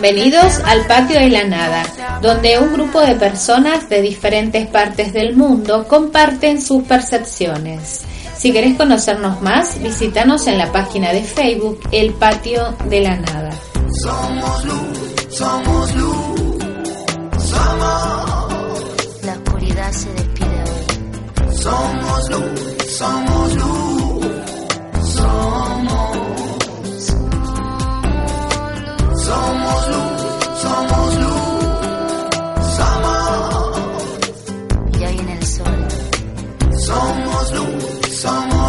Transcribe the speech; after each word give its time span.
Bienvenidos 0.00 0.60
al 0.64 0.86
Patio 0.86 1.20
de 1.20 1.28
la 1.28 1.44
Nada, 1.44 1.82
donde 2.22 2.58
un 2.58 2.72
grupo 2.72 3.02
de 3.02 3.16
personas 3.16 3.86
de 3.90 4.00
diferentes 4.00 4.66
partes 4.66 5.12
del 5.12 5.36
mundo 5.36 5.86
comparten 5.88 6.62
sus 6.62 6.84
percepciones. 6.84 8.00
Si 8.34 8.50
querés 8.50 8.78
conocernos 8.78 9.42
más, 9.42 9.78
visítanos 9.82 10.46
en 10.46 10.56
la 10.56 10.72
página 10.72 11.12
de 11.12 11.22
Facebook 11.22 11.80
El 11.92 12.14
Patio 12.14 12.74
de 12.86 13.00
la 13.02 13.16
Nada. 13.16 13.50
Somos 14.02 14.64
luz, 14.64 14.98
somos 15.28 15.94
luz, 15.94 16.64
somos. 17.50 19.22
La 19.22 19.32
oscuridad 19.34 19.92
se 19.92 20.08
despide 20.14 20.64
hoy. 20.64 21.54
Somos 21.56 22.30
luz, 22.30 22.86
somos 22.88 23.54
luz, 23.54 24.26
somos. 25.14 25.69
Somos 29.30 29.80
luz, 29.92 30.22
somos 30.62 31.08
luz, 31.22 31.62
somos. 32.78 33.78
Ya 34.98 35.08
viene 35.10 35.32
el 35.34 35.46
sol. 35.46 35.78
Somos 36.88 37.52
luz, 37.52 38.16
somos 38.22 38.59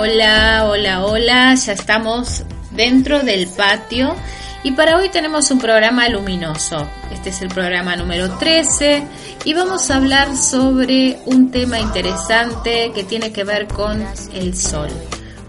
Hola, 0.00 0.66
hola, 0.68 1.04
hola, 1.04 1.54
ya 1.56 1.72
estamos 1.72 2.44
dentro 2.70 3.18
del 3.24 3.48
patio 3.48 4.14
y 4.62 4.70
para 4.70 4.96
hoy 4.96 5.08
tenemos 5.08 5.50
un 5.50 5.58
programa 5.58 6.08
luminoso. 6.08 6.88
Este 7.12 7.30
es 7.30 7.42
el 7.42 7.48
programa 7.48 7.96
número 7.96 8.30
13 8.38 9.02
y 9.44 9.54
vamos 9.54 9.90
a 9.90 9.96
hablar 9.96 10.36
sobre 10.36 11.18
un 11.26 11.50
tema 11.50 11.80
interesante 11.80 12.92
que 12.94 13.02
tiene 13.02 13.32
que 13.32 13.42
ver 13.42 13.66
con 13.66 14.06
el 14.34 14.56
sol, 14.56 14.88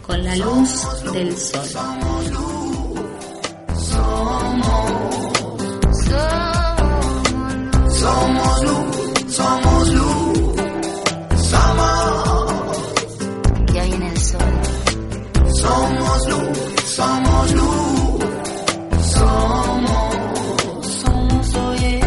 con 0.08 0.24
la 0.24 0.36
luz 0.36 0.84
del 1.14 1.38
sol. 1.38 1.70
Somos 1.70 2.26
luz, 8.64 9.32
somos 9.32 9.69
Somos 15.62 16.28
luz, 16.28 16.58
somos 16.86 17.52
luz, 17.52 18.24
somos. 19.14 20.16
Somos, 20.86 21.56
oye. 21.56 22.00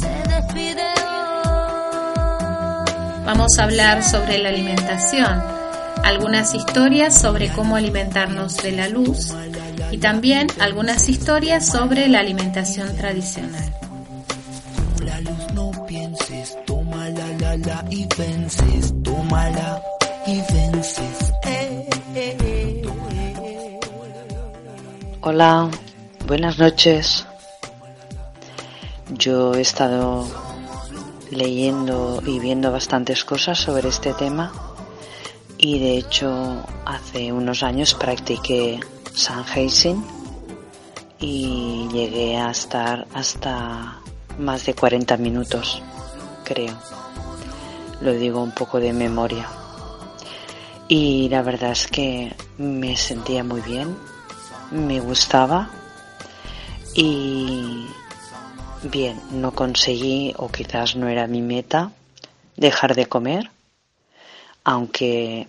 Se 0.00 0.08
despide 0.34 0.82
hoy. 1.04 2.14
Vamos 3.26 3.58
a 3.58 3.64
hablar 3.64 4.02
sobre 4.02 4.38
la 4.38 4.48
alimentación, 4.48 5.42
algunas 6.04 6.54
historias 6.54 7.20
sobre 7.20 7.50
cómo 7.50 7.76
alimentarnos 7.76 8.56
de 8.62 8.72
la 8.72 8.88
luz 8.88 9.34
y 9.90 9.98
también 9.98 10.46
algunas 10.58 11.10
historias 11.10 11.66
sobre 11.66 12.08
la 12.08 12.20
alimentación 12.20 12.96
tradicional. 12.96 13.74
La 15.04 15.20
luz 15.20 15.52
no 15.52 15.70
pienses, 15.86 16.56
toma 16.66 17.10
la 17.10 17.28
la 17.38 17.56
la 17.58 17.84
y 17.90 18.08
vences, 18.16 18.94
tómala 19.02 19.82
y 20.26 20.40
vences. 20.50 21.25
Hola, 25.28 25.68
buenas 26.28 26.56
noches. 26.56 27.26
Yo 29.10 29.54
he 29.54 29.60
estado 29.60 30.24
leyendo 31.32 32.22
y 32.24 32.38
viendo 32.38 32.70
bastantes 32.70 33.24
cosas 33.24 33.58
sobre 33.58 33.88
este 33.88 34.14
tema 34.14 34.52
y 35.58 35.80
de 35.80 35.98
hecho 35.98 36.64
hace 36.84 37.32
unos 37.32 37.64
años 37.64 37.94
practiqué 37.94 38.78
Sannheising 39.14 40.00
y 41.18 41.88
llegué 41.90 42.36
a 42.36 42.52
estar 42.52 43.08
hasta 43.12 43.98
más 44.38 44.64
de 44.64 44.74
40 44.74 45.16
minutos, 45.16 45.82
creo. 46.44 46.78
Lo 48.00 48.12
digo 48.12 48.40
un 48.40 48.52
poco 48.52 48.78
de 48.78 48.92
memoria. 48.92 49.48
Y 50.86 51.28
la 51.30 51.42
verdad 51.42 51.72
es 51.72 51.88
que 51.88 52.32
me 52.58 52.96
sentía 52.96 53.42
muy 53.42 53.60
bien, 53.62 53.96
me 54.70 55.00
gustaba 55.00 55.70
y 56.94 57.86
bien, 58.82 59.20
no 59.30 59.52
conseguí 59.52 60.34
o 60.36 60.48
quizás 60.48 60.96
no 60.96 61.08
era 61.08 61.26
mi 61.26 61.42
meta 61.42 61.92
dejar 62.56 62.94
de 62.94 63.06
comer, 63.06 63.50
aunque 64.64 65.46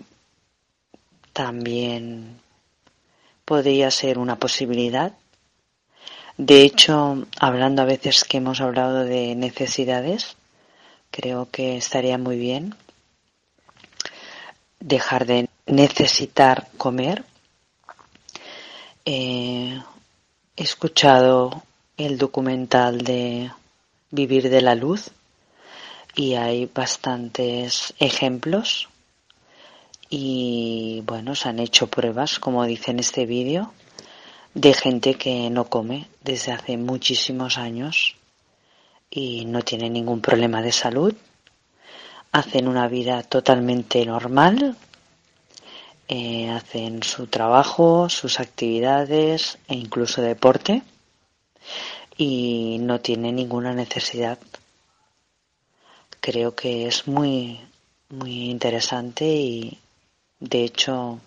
también 1.34 2.40
podría 3.46 3.92
ser 3.92 4.18
una 4.18 4.38
posibilidad. 4.38 5.14
De 6.38 6.62
hecho, 6.62 7.26
hablando 7.40 7.82
a 7.82 7.86
veces 7.86 8.24
que 8.24 8.38
hemos 8.38 8.62
hablado 8.62 9.04
de 9.04 9.36
necesidades, 9.36 10.36
creo 11.12 11.50
que 11.50 11.78
estaría 11.78 12.18
muy 12.18 12.38
bien 12.38 12.76
dejar 14.80 15.26
de 15.26 15.50
necesitar 15.66 16.68
comer. 16.78 17.24
He 19.10 19.82
escuchado 20.58 21.64
el 21.96 22.18
documental 22.18 23.06
de 23.06 23.50
Vivir 24.12 24.50
de 24.50 24.62
la 24.62 24.76
Luz 24.76 25.12
y 26.14 26.34
hay 26.34 26.66
bastantes 26.66 27.94
ejemplos 28.00 28.90
y 30.10 31.04
bueno, 31.06 31.36
se 31.36 31.48
han 31.48 31.60
hecho 31.60 31.88
pruebas, 31.88 32.38
como 32.38 32.66
dice 32.66 32.92
en 32.92 33.00
este 33.00 33.26
vídeo, 33.26 33.72
de 34.54 34.74
gente 34.74 35.14
que 35.14 35.50
no 35.52 35.70
come 35.70 36.10
desde 36.22 36.52
hace 36.52 36.76
muchísimos 36.76 37.58
años 37.58 38.18
y 39.10 39.46
no 39.46 39.62
tiene 39.62 39.90
ningún 39.90 40.20
problema 40.20 40.62
de 40.62 40.74
salud. 40.74 41.16
Hacen 42.34 42.68
una 42.68 42.90
vida 42.90 43.24
totalmente 43.24 44.06
normal, 44.06 44.76
eh, 46.08 46.50
hacen 46.50 47.04
su 47.04 47.28
trabajo, 47.28 48.10
sus 48.10 48.40
actividades 48.40 49.58
e 49.68 49.76
incluso 49.76 50.22
deporte 50.22 50.82
y 52.18 52.78
no 52.82 53.00
tienen 53.00 53.36
ninguna 53.36 53.74
necesidad. 53.74 54.40
Creo 56.22 56.56
que 56.56 56.88
es 56.88 57.08
muy, 57.08 57.60
muy 58.10 58.50
interesante 58.50 59.26
y 59.26 59.80
de 60.40 60.64
hecho 60.64 61.20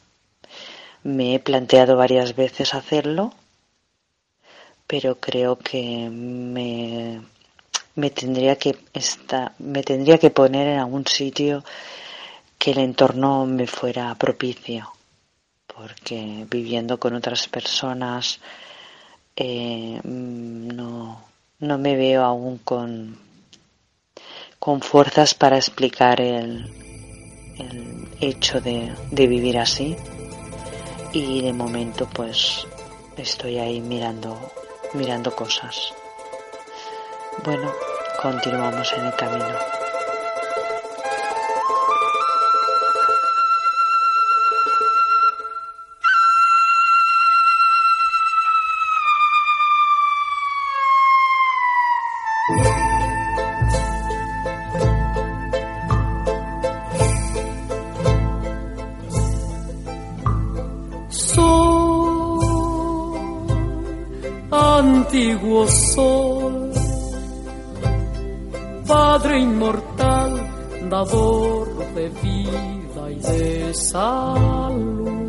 me 1.03 1.35
he 1.35 1.39
planteado 1.41 1.97
varias 1.97 2.37
veces 2.37 2.75
hacerlo, 2.75 3.33
pero 4.87 5.17
creo 5.21 5.59
que 5.59 6.09
me, 6.11 7.23
me 7.95 8.11
tendría 8.11 8.57
que 8.57 8.77
esta- 8.93 9.55
me 9.59 9.83
tendría 9.83 10.19
que 10.19 10.31
poner 10.31 10.67
en 10.69 10.79
algún 10.81 11.07
sitio 11.07 11.65
que 12.61 12.73
el 12.73 12.79
entorno 12.79 13.47
me 13.47 13.67
fuera 13.67 14.15
propicio, 14.17 14.93
porque 15.67 16.47
viviendo 16.51 17.01
con 17.01 17.15
otras 17.15 17.49
personas 17.49 18.39
eh, 19.35 19.99
mm, 20.05 20.69
no, 20.69 21.25
no 21.61 21.79
me 21.79 21.97
veo 21.97 22.23
aún 22.23 22.59
con, 22.59 23.19
con 24.59 24.83
fuerzas 24.83 25.35
para 25.35 25.57
explicar 25.57 26.21
el, 26.21 26.71
el 27.59 28.09
hecho 28.21 28.61
de, 28.61 28.95
de 29.11 29.27
vivir 29.27 29.57
así. 29.57 29.97
Y 31.15 31.41
de 31.41 31.55
momento 31.55 32.07
pues 32.13 32.67
estoy 33.17 33.59
ahí 33.59 33.81
mirando 33.81 34.39
mirando 34.93 35.35
cosas. 35.35 35.95
Bueno 37.43 37.73
continuamos 38.21 38.93
en 38.93 39.07
el 39.07 39.15
camino 39.15 39.80
antiguo 64.61 65.67
sol, 65.69 66.71
Padre 68.87 69.39
inmortal, 69.39 70.33
dador 70.91 71.69
de 71.95 72.09
vida 72.09 73.11
y 73.11 73.15
de 73.17 73.75
salud. 73.75 75.21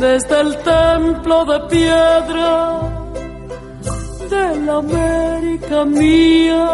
Desde 0.00 0.40
el 0.40 0.56
templo 0.62 1.44
de 1.44 1.60
piedra 1.68 2.80
de 4.30 4.60
la 4.66 4.76
América 4.76 5.84
mía, 5.84 6.70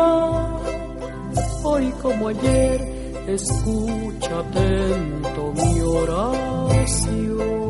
hoy 1.62 1.92
como 2.02 2.28
ayer, 2.28 2.80
escucha 3.26 4.38
atento 4.40 5.52
mi 5.54 5.80
oración. 5.80 7.63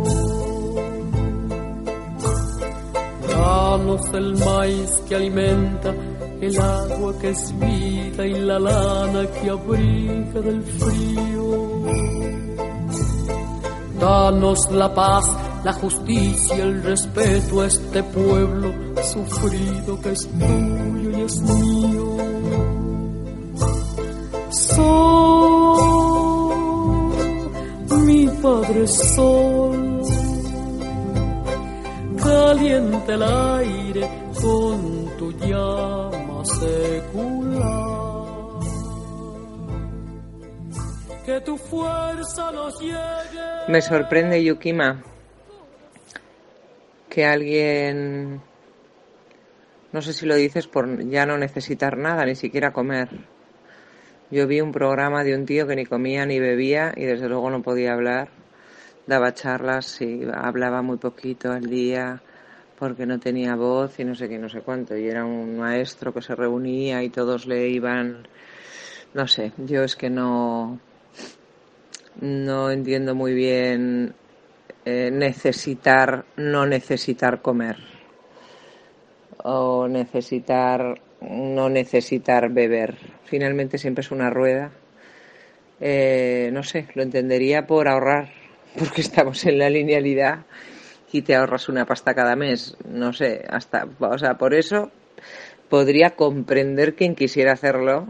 Danos 3.45 4.01
el 4.15 4.39
maíz 4.39 4.91
que 5.07 5.15
alimenta, 5.17 5.95
el 6.41 6.59
agua 6.59 7.13
que 7.21 7.29
es 7.29 7.53
vida 7.59 8.27
y 8.27 8.41
la 8.41 8.59
lana 8.59 9.27
que 9.27 9.51
abriga 9.51 10.41
del 10.41 10.63
frío. 10.63 11.85
Danos 14.01 14.71
la 14.71 14.95
paz, 14.95 15.27
la 15.63 15.75
justicia, 15.75 16.57
el 16.57 16.83
respeto 16.85 17.61
a 17.61 17.67
este 17.67 18.03
pueblo 18.03 18.73
sufrido 19.03 20.01
que 20.01 20.13
es 20.13 20.27
tuyo 20.27 21.11
y 21.11 21.21
es 21.21 21.41
mío. 21.43 22.17
Sol, 24.51 25.85
mi 28.07 28.27
Padre 28.43 28.87
Sol, 28.87 29.94
el 33.09 33.23
aire 33.23 34.09
con 34.41 35.17
tu 35.19 35.33
llama 35.33 36.45
secular. 36.45 38.25
Que 41.25 41.41
tu 41.41 41.57
fuerza 41.57 42.53
nos. 42.53 42.75
Me 43.69 43.81
sorprende, 43.81 44.45
Yukima, 44.45 45.03
que 47.09 47.25
alguien, 47.25 48.43
no 49.93 50.03
sé 50.03 50.13
si 50.13 50.27
lo 50.27 50.35
dices 50.35 50.67
por 50.67 51.09
ya 51.09 51.25
no 51.25 51.39
necesitar 51.39 51.97
nada, 51.97 52.25
ni 52.27 52.35
siquiera 52.35 52.73
comer. 52.73 53.09
Yo 54.31 54.47
vi 54.47 54.61
un 54.61 54.73
programa 54.73 55.25
de 55.25 55.35
un 55.35 55.47
tío 55.47 55.67
que 55.67 55.77
ni 55.77 55.87
comía 55.87 56.27
ni 56.27 56.41
bebía 56.41 56.93
y 56.97 57.05
desde 57.05 57.29
luego 57.29 57.51
no 57.51 57.63
podía 57.63 57.93
hablar. 57.93 58.44
Daba 59.07 59.35
charlas 59.35 60.01
y 60.01 60.23
hablaba 60.33 60.81
muy 60.83 60.97
poquito 60.97 61.53
al 61.53 61.67
día 61.67 62.23
porque 62.79 63.07
no 63.07 63.19
tenía 63.19 63.55
voz 63.55 63.99
y 64.01 64.05
no 64.05 64.15
sé 64.15 64.29
qué, 64.29 64.39
no 64.39 64.49
sé 64.49 64.61
cuánto. 64.61 64.97
Y 64.97 65.07
era 65.07 65.25
un 65.25 65.59
maestro 65.59 66.13
que 66.13 66.23
se 66.23 66.35
reunía 66.35 67.03
y 67.03 67.11
todos 67.11 67.47
le 67.47 67.69
iban, 67.69 68.27
no 69.13 69.27
sé, 69.27 69.53
yo 69.59 69.85
es 69.85 69.97
que 69.97 70.11
no, 70.11 70.79
no 72.21 72.71
entiendo 72.71 73.15
muy 73.15 73.35
bien 73.35 74.15
eh, 74.85 75.11
necesitar, 75.13 76.25
no 76.37 76.67
necesitar 76.67 77.43
comer 77.43 77.77
o 79.43 79.87
necesitar, 79.89 81.01
no 81.21 81.69
necesitar 81.69 82.51
beber. 82.51 82.97
Finalmente 83.25 83.79
siempre 83.79 84.03
es 84.03 84.11
una 84.11 84.31
rueda. 84.31 84.73
Eh, 85.81 86.51
no 86.53 86.63
sé, 86.63 86.89
lo 86.95 87.03
entendería 87.03 87.67
por 87.67 87.89
ahorrar, 87.89 88.31
porque 88.79 89.01
estamos 89.01 89.45
en 89.47 89.59
la 89.59 89.71
linealidad 89.71 90.45
y 91.13 91.23
te 91.23 91.35
ahorras 91.37 91.69
una 91.69 91.87
pasta 91.87 92.15
cada 92.15 92.35
mes. 92.35 92.77
No 92.89 93.13
sé, 93.13 93.45
hasta, 93.49 93.87
o 94.01 94.19
sea, 94.19 94.37
por 94.37 94.55
eso 94.55 94.91
podría 95.69 96.11
comprender 96.11 96.95
quien 96.95 97.15
quisiera 97.15 97.53
hacerlo, 97.53 98.07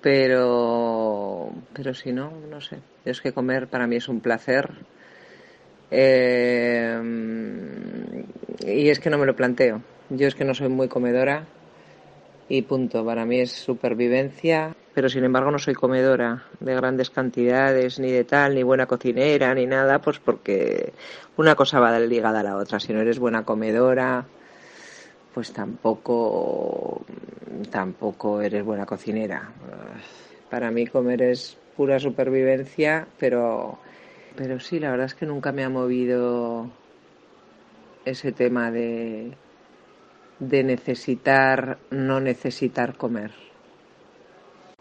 pero, 0.00 1.50
pero 1.72 1.94
si 1.94 2.12
no, 2.12 2.32
no 2.48 2.60
sé. 2.60 2.78
Es 3.04 3.20
que 3.20 3.32
comer 3.32 3.66
para 3.68 3.86
mí 3.86 3.96
es 3.96 4.08
un 4.08 4.20
placer. 4.20 4.70
Eh, 5.90 6.96
y 8.66 8.88
es 8.88 9.00
que 9.00 9.10
no 9.10 9.18
me 9.18 9.26
lo 9.26 9.34
planteo. 9.34 9.82
Yo 10.10 10.28
es 10.28 10.34
que 10.34 10.44
no 10.44 10.54
soy 10.54 10.68
muy 10.68 10.88
comedora 10.88 11.44
y 12.48 12.62
punto. 12.62 13.04
Para 13.04 13.24
mí 13.24 13.40
es 13.40 13.50
supervivencia, 13.50 14.76
pero 14.94 15.08
sin 15.08 15.24
embargo 15.24 15.50
no 15.50 15.58
soy 15.58 15.74
comedora 15.74 16.44
de 16.58 16.74
grandes 16.74 17.10
cantidades, 17.10 17.98
ni 17.98 18.10
de 18.10 18.24
tal, 18.24 18.54
ni 18.54 18.62
buena 18.62 18.86
cocinera, 18.86 19.54
ni 19.54 19.66
nada, 19.66 20.00
pues 20.00 20.18
porque 20.18 20.92
una 21.36 21.54
cosa 21.54 21.78
va 21.80 21.98
ligada 22.00 22.40
a 22.40 22.42
la 22.42 22.56
otra. 22.56 22.80
Si 22.80 22.92
no 22.92 23.00
eres 23.00 23.18
buena 23.18 23.44
comedora, 23.44 24.24
pues 25.34 25.52
tampoco, 25.52 27.02
tampoco 27.70 28.40
eres 28.40 28.64
buena 28.64 28.86
cocinera. 28.86 29.50
Para 30.50 30.70
mí 30.70 30.86
comer 30.86 31.22
es 31.22 31.56
pura 31.76 32.00
supervivencia, 32.00 33.06
pero, 33.18 33.78
pero 34.36 34.58
sí, 34.58 34.80
la 34.80 34.90
verdad 34.90 35.06
es 35.06 35.14
que 35.14 35.26
nunca 35.26 35.52
me 35.52 35.62
ha 35.64 35.68
movido 35.68 36.68
ese 38.04 38.32
tema 38.32 38.72
de, 38.72 39.32
de 40.40 40.64
necesitar, 40.64 41.78
no 41.90 42.18
necesitar 42.18 42.96
comer. 42.96 43.49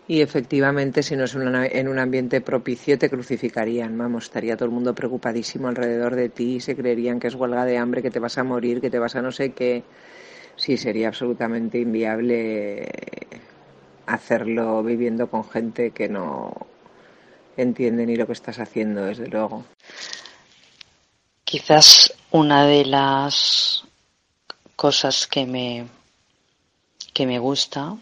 Y 0.09 0.21
efectivamente, 0.21 1.03
si 1.03 1.15
no 1.15 1.25
es 1.25 1.35
en 1.35 1.88
un 1.88 2.00
ambiente 2.00 2.41
propicio, 2.41 2.97
te 2.97 3.11
crucificarían. 3.11 3.95
Vamos, 3.95 4.23
estaría 4.23 4.57
todo 4.57 4.65
el 4.65 4.71
mundo 4.71 4.95
preocupadísimo 4.95 5.67
alrededor 5.67 6.15
de 6.15 6.29
ti 6.29 6.56
y 6.56 6.59
se 6.61 6.75
creerían 6.75 7.19
que 7.19 7.27
es 7.27 7.35
huelga 7.35 7.63
de 7.63 7.77
hambre, 7.77 8.01
que 8.01 8.09
te 8.09 8.17
vas 8.17 8.39
a 8.39 8.44
morir, 8.44 8.81
que 8.81 8.89
te 8.89 8.97
vas 8.97 9.15
a 9.15 9.21
no 9.21 9.31
sé 9.31 9.51
qué. 9.51 9.83
Sí, 10.56 10.78
sería 10.78 11.09
absolutamente 11.09 11.78
inviable 11.78 12.89
hacerlo 14.07 14.81
viviendo 14.81 15.30
con 15.30 15.47
gente 15.47 15.92
que 15.92 16.09
no 16.09 16.54
entiende 17.56 18.07
ni 18.07 18.16
lo 18.16 18.25
que 18.25 18.33
estás 18.33 18.57
haciendo, 18.57 19.06
desde 19.06 19.28
luego. 19.28 19.63
Quizás 21.44 22.16
una 22.31 22.66
de 22.66 22.83
las 22.83 23.83
cosas 24.75 25.28
que 25.28 25.45
me, 25.45 25.85
que 27.13 27.28
me 27.28 27.37
gusta 27.37 27.95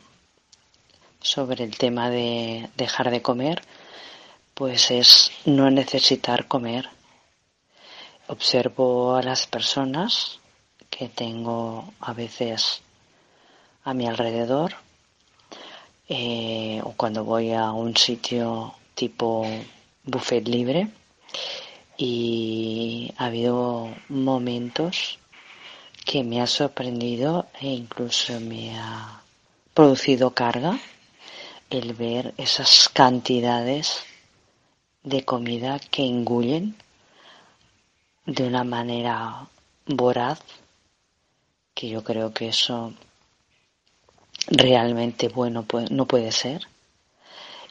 sobre 1.28 1.66
el 1.66 1.78
tema 1.78 2.10
de 2.10 2.70
dejar 2.78 3.12
de 3.12 3.22
comer, 3.22 3.62
pues 4.54 4.92
es 4.92 5.32
no 5.46 5.70
necesitar 5.70 6.48
comer. 6.48 6.90
Observo 8.28 9.16
a 9.16 9.22
las 9.22 9.46
personas 9.46 10.40
que 10.90 11.10
tengo 11.10 11.94
a 12.00 12.14
veces 12.14 12.82
a 13.84 13.94
mi 13.94 14.08
alrededor 14.08 14.76
eh, 16.08 16.80
o 16.84 16.94
cuando 16.94 17.26
voy 17.26 17.52
a 17.52 17.72
un 17.72 17.96
sitio 17.98 18.74
tipo 18.96 19.46
buffet 20.06 20.48
libre 20.48 20.88
y 21.98 23.14
ha 23.18 23.26
habido 23.26 23.94
momentos 24.08 25.20
que 26.06 26.24
me 26.24 26.42
ha 26.42 26.48
sorprendido 26.48 27.48
e 27.60 27.68
incluso 27.68 28.40
me 28.40 28.78
ha 28.80 29.22
producido 29.74 30.32
carga 30.34 30.80
el 31.70 31.94
ver 31.94 32.34
esas 32.38 32.90
cantidades 32.90 34.04
de 35.04 35.26
comida 35.26 35.80
que 35.80 36.06
engullen 36.06 36.76
de 38.26 38.48
una 38.48 38.64
manera 38.64 39.48
voraz 39.86 40.40
que 41.74 41.90
yo 41.90 42.04
creo 42.04 42.34
que 42.34 42.50
eso 42.50 42.94
realmente 44.48 45.28
bueno 45.28 45.66
no 45.92 46.06
puede 46.06 46.32
ser 46.32 46.68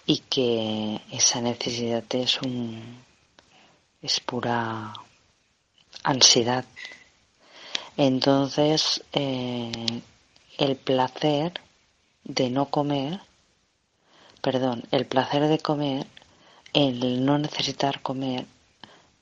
y 0.06 0.18
que 0.18 1.00
esa 1.10 1.40
necesidad 1.40 2.04
es 2.10 2.40
un 2.40 3.04
es 4.02 4.20
pura 4.20 4.92
ansiedad. 6.04 6.64
Entonces 7.96 9.02
eh, 9.12 10.02
el 10.58 10.76
placer 10.76 11.60
de 12.24 12.50
no 12.50 12.66
comer 12.66 13.20
perdón 14.46 14.78
el 14.96 15.04
placer 15.12 15.42
de 15.52 15.58
comer 15.58 16.06
el 16.72 17.24
no 17.26 17.34
necesitar 17.46 17.94
comer 18.08 18.42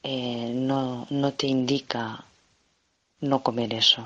eh, 0.02 0.50
no 0.54 1.06
no 1.10 1.28
te 1.32 1.46
indica 1.46 2.24
no 3.20 3.42
comer 3.42 3.70
eso 3.74 4.02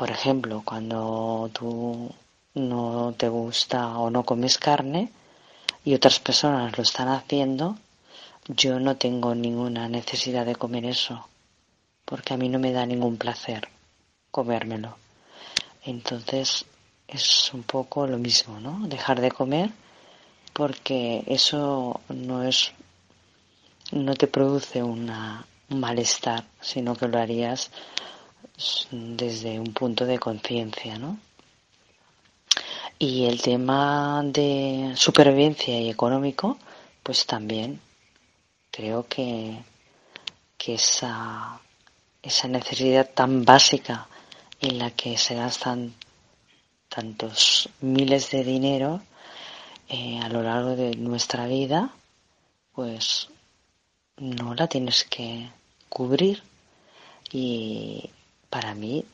por 0.00 0.10
ejemplo, 0.10 0.62
cuando 0.64 1.50
tú 1.52 2.10
no 2.54 3.14
te 3.18 3.28
gusta 3.28 3.98
o 3.98 4.08
no 4.08 4.24
comes 4.24 4.56
carne 4.56 5.12
y 5.84 5.92
otras 5.92 6.18
personas 6.20 6.74
lo 6.78 6.82
están 6.82 7.08
haciendo, 7.08 7.76
yo 8.48 8.80
no 8.80 8.96
tengo 8.96 9.34
ninguna 9.34 9.90
necesidad 9.90 10.46
de 10.46 10.56
comer 10.56 10.86
eso, 10.86 11.28
porque 12.06 12.32
a 12.32 12.38
mí 12.38 12.48
no 12.48 12.58
me 12.58 12.72
da 12.72 12.86
ningún 12.86 13.18
placer 13.18 13.68
comérmelo. 14.30 14.96
Entonces 15.84 16.64
es 17.12 17.52
un 17.52 17.62
poco 17.62 18.06
lo 18.06 18.18
mismo, 18.18 18.60
¿no? 18.60 18.86
Dejar 18.86 19.20
de 19.20 19.30
comer 19.30 19.70
porque 20.52 21.24
eso 21.26 22.00
no 22.08 22.42
es 22.42 22.72
no 23.92 24.14
te 24.14 24.26
produce 24.26 24.82
una 24.82 25.44
malestar, 25.68 26.44
sino 26.60 26.94
que 26.94 27.08
lo 27.08 27.18
harías 27.18 27.70
desde 28.90 29.58
un 29.58 29.72
punto 29.72 30.06
de 30.06 30.18
conciencia, 30.18 30.98
¿no? 30.98 31.18
Y 32.98 33.24
el 33.24 33.40
tema 33.40 34.22
de 34.24 34.92
supervivencia 34.94 35.80
y 35.80 35.88
económico, 35.88 36.58
pues 37.02 37.24
también 37.24 37.80
creo 38.70 39.06
que, 39.08 39.56
que 40.58 40.74
esa, 40.74 41.60
esa 42.22 42.48
necesidad 42.48 43.08
tan 43.10 43.44
básica 43.44 44.06
en 44.60 44.78
la 44.78 44.90
que 44.90 45.16
se 45.16 45.34
gastan 45.34 45.94
tantos 46.90 47.70
miles 47.80 48.30
de 48.30 48.44
dinero 48.44 49.00
eh, 49.88 50.18
a 50.22 50.28
lo 50.28 50.42
largo 50.42 50.76
de 50.76 50.94
nuestra 50.96 51.46
vida, 51.46 51.90
pues 52.74 53.28
no 54.18 54.54
la 54.54 54.66
tienes 54.66 55.04
que 55.04 55.48
cubrir 55.88 56.42
y 57.32 58.10
para 58.50 58.74
mí 58.74 59.04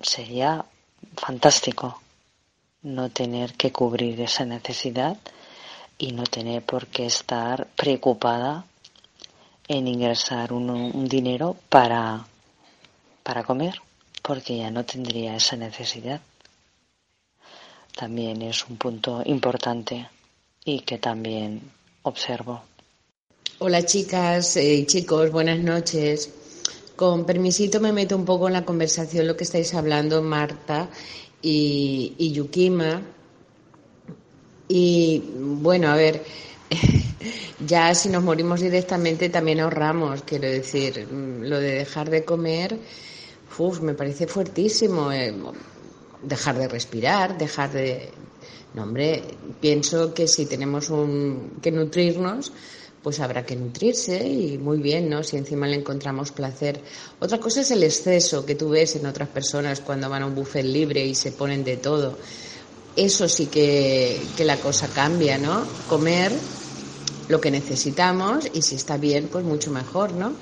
sería 0.00 0.64
fantástico 1.16 2.00
no 2.82 3.10
tener 3.10 3.54
que 3.54 3.72
cubrir 3.72 4.20
esa 4.20 4.44
necesidad 4.44 5.18
y 5.98 6.12
no 6.12 6.22
tener 6.24 6.62
por 6.62 6.86
qué 6.86 7.06
estar 7.06 7.66
preocupada 7.76 8.64
en 9.66 9.88
ingresar 9.88 10.52
un, 10.52 11.08
dinero 11.08 11.56
para, 11.68 12.26
para 13.22 13.42
comer, 13.44 13.82
porque 14.22 14.58
ya 14.58 14.70
no 14.70 14.84
tendría 14.84 15.36
esa 15.36 15.56
necesidad. 15.56 16.20
También 17.96 18.42
es 18.42 18.66
un 18.68 18.76
punto 18.76 19.22
importante 19.24 20.08
y 20.64 20.80
que 20.80 20.98
también 20.98 21.62
observo. 22.02 22.62
Hola 23.60 23.84
chicas 23.84 24.56
y 24.56 24.86
chicos, 24.86 25.32
buenas 25.32 25.58
noches. 25.58 26.30
Con 26.94 27.24
permisito 27.24 27.80
me 27.80 27.92
meto 27.92 28.16
un 28.16 28.24
poco 28.24 28.46
en 28.46 28.54
la 28.54 28.64
conversación 28.64 29.26
lo 29.26 29.36
que 29.36 29.44
estáis 29.44 29.74
hablando 29.74 30.22
Marta 30.22 30.88
y, 31.42 32.32
Yukima. 32.32 33.02
Y 34.68 35.22
bueno, 35.36 35.88
a 35.88 35.96
ver, 35.96 36.22
ya 37.66 37.94
si 37.94 38.08
nos 38.08 38.22
morimos 38.22 38.60
directamente 38.60 39.28
también 39.28 39.60
ahorramos, 39.60 40.22
quiero 40.22 40.48
decir, 40.48 41.08
lo 41.10 41.58
de 41.58 41.72
dejar 41.72 42.10
de 42.10 42.24
comer, 42.24 42.78
uf, 43.58 43.80
me 43.80 43.94
parece 43.94 44.26
fuertísimo. 44.26 45.10
Eh, 45.10 45.34
dejar 46.22 46.58
de 46.58 46.68
respirar, 46.68 47.38
dejar 47.38 47.72
de... 47.72 48.10
No, 48.74 48.82
hombre, 48.82 49.22
pienso 49.60 50.12
que 50.12 50.28
si 50.28 50.46
tenemos 50.46 50.90
un... 50.90 51.58
que 51.62 51.70
nutrirnos, 51.70 52.52
pues 53.02 53.20
habrá 53.20 53.46
que 53.46 53.56
nutrirse 53.56 54.26
y 54.26 54.58
muy 54.58 54.78
bien, 54.78 55.08
¿no? 55.08 55.22
Si 55.22 55.36
encima 55.36 55.66
le 55.66 55.76
encontramos 55.76 56.32
placer. 56.32 56.80
Otra 57.20 57.38
cosa 57.38 57.62
es 57.62 57.70
el 57.70 57.82
exceso 57.82 58.44
que 58.44 58.54
tú 58.54 58.70
ves 58.70 58.96
en 58.96 59.06
otras 59.06 59.28
personas 59.28 59.80
cuando 59.80 60.08
van 60.10 60.22
a 60.22 60.26
un 60.26 60.34
buffet 60.34 60.64
libre 60.64 61.04
y 61.04 61.14
se 61.14 61.32
ponen 61.32 61.64
de 61.64 61.76
todo. 61.76 62.18
Eso 62.96 63.28
sí 63.28 63.46
que, 63.46 64.20
que 64.36 64.44
la 64.44 64.56
cosa 64.56 64.88
cambia, 64.88 65.38
¿no? 65.38 65.64
Comer 65.88 66.32
lo 67.28 67.40
que 67.40 67.50
necesitamos 67.50 68.50
y 68.52 68.62
si 68.62 68.74
está 68.74 68.96
bien, 68.96 69.28
pues 69.30 69.44
mucho 69.44 69.70
mejor, 69.70 70.12
¿no? 70.12 70.32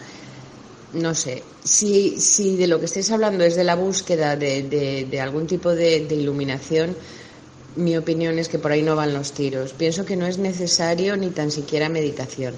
No 0.93 1.15
sé, 1.15 1.43
si, 1.65 2.21
si 2.21 2.57
de 2.57 2.67
lo 2.67 2.79
que 2.79 2.87
estáis 2.87 3.11
hablando 3.11 3.45
es 3.45 3.57
de 3.57 3.65
la 3.65 3.75
búsqueda 3.75 4.37
de, 4.37 4.63
de, 5.11 5.21
algún 5.21 5.47
tipo 5.47 5.75
de 5.75 5.99
iluminación, 5.99 6.97
mi 7.77 7.97
opinión 7.97 8.39
es 8.39 8.49
que 8.49 8.59
por 8.59 8.73
ahí 8.73 8.83
no 8.83 8.97
van 8.97 9.13
los 9.13 9.33
tiros. 9.33 9.73
Pienso 9.73 10.05
que 10.05 10.17
no 10.17 10.27
es 10.27 10.39
necesario 10.39 11.17
ni 11.17 11.31
tan 11.31 11.51
siquiera 11.51 11.89
meditación 11.89 12.55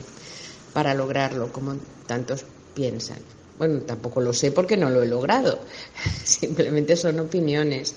para 0.73 0.95
lograrlo, 0.95 1.53
como 1.53 1.77
tantos 2.07 2.45
piensan. 2.75 3.19
Bueno, 3.59 3.81
tampoco 3.81 4.21
lo 4.21 4.33
sé 4.33 4.53
porque 4.53 4.77
no 4.77 4.89
lo 4.91 5.03
he 5.03 5.07
logrado. 5.07 5.59
Simplemente 6.25 6.97
son 6.97 7.19
opiniones. 7.19 7.95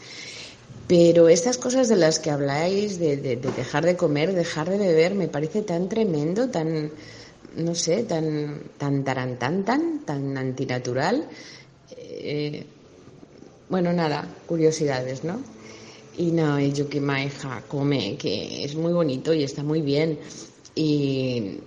Pero 0.88 1.30
estas 1.30 1.58
cosas 1.58 1.88
de 1.88 1.96
las 1.96 2.20
que 2.20 2.32
habláis, 2.32 3.00
de, 3.00 3.16
dejar 3.16 3.86
de 3.86 3.96
comer, 3.96 4.34
dejar 4.34 4.70
de 4.70 4.78
beber, 4.78 5.14
me 5.14 5.28
parece 5.28 5.62
tan 5.62 5.88
tremendo, 5.88 6.50
tan, 6.50 6.92
no 7.55 7.75
sé, 7.75 8.03
tan, 8.03 8.63
tan 8.77 9.03
tan, 9.03 10.05
tan 10.05 10.38
antinatural. 10.38 11.27
Eh, 11.98 12.65
bueno, 13.70 13.93
nada, 13.93 14.27
curiosidades, 14.48 15.24
¿no? 15.24 15.41
Y 16.17 16.31
no, 16.31 16.60
y 16.60 16.74
Yuki 16.74 17.00
Maija 17.00 17.63
come, 17.67 18.17
que 18.17 18.65
es 18.65 18.75
muy 18.75 18.93
bonito 18.93 19.34
y 19.34 19.43
está 19.43 19.63
muy 19.63 19.81
bien. 19.81 20.20
Y 20.75 21.60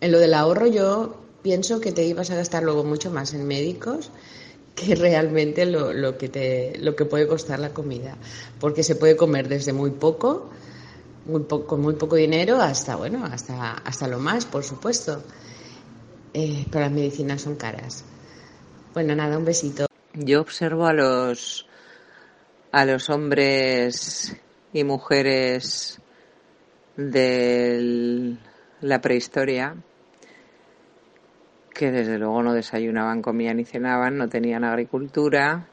en 0.00 0.12
lo 0.12 0.18
del 0.18 0.34
ahorro 0.34 0.66
yo 0.66 1.16
pienso 1.42 1.80
que 1.80 1.92
te 1.92 2.04
ibas 2.04 2.30
a 2.30 2.36
gastar 2.36 2.62
luego 2.62 2.84
mucho 2.84 3.10
más 3.10 3.34
en 3.34 3.46
médicos 3.46 4.10
que 4.74 4.94
realmente 4.96 5.66
lo, 5.66 5.92
lo 5.92 6.18
que 6.18 6.28
te, 6.28 6.76
lo 6.78 6.96
que 6.96 7.04
puede 7.04 7.26
costar 7.26 7.60
la 7.60 7.72
comida. 7.72 8.16
Porque 8.60 8.82
se 8.82 8.96
puede 8.96 9.16
comer 9.16 9.48
desde 9.48 9.72
muy 9.72 9.90
poco, 9.90 10.50
muy 11.28 11.44
con 11.44 11.80
muy 11.80 11.94
poco 11.94 12.16
dinero, 12.16 12.60
hasta, 12.60 12.96
bueno, 12.96 13.24
hasta, 13.24 13.74
hasta 13.74 14.08
lo 14.08 14.18
más, 14.18 14.46
por 14.46 14.64
supuesto. 14.64 15.22
Eh, 16.34 16.66
pero 16.70 16.84
las 16.84 16.92
medicinas 16.92 17.42
son 17.42 17.56
caras. 17.56 18.04
Bueno, 18.94 19.14
nada, 19.14 19.38
un 19.38 19.44
besito. 19.44 19.86
Yo 20.14 20.40
observo 20.40 20.86
a 20.86 20.92
los 20.92 21.66
a 22.70 22.84
los 22.84 23.08
hombres 23.08 24.36
y 24.72 24.84
mujeres 24.84 26.00
de 26.96 28.36
la 28.80 29.00
prehistoria 29.00 29.76
que 31.72 31.92
desde 31.92 32.18
luego 32.18 32.42
no 32.42 32.54
desayunaban, 32.54 33.22
comían 33.22 33.58
ni 33.58 33.64
cenaban, 33.64 34.18
no 34.18 34.28
tenían 34.28 34.64
agricultura, 34.64 35.68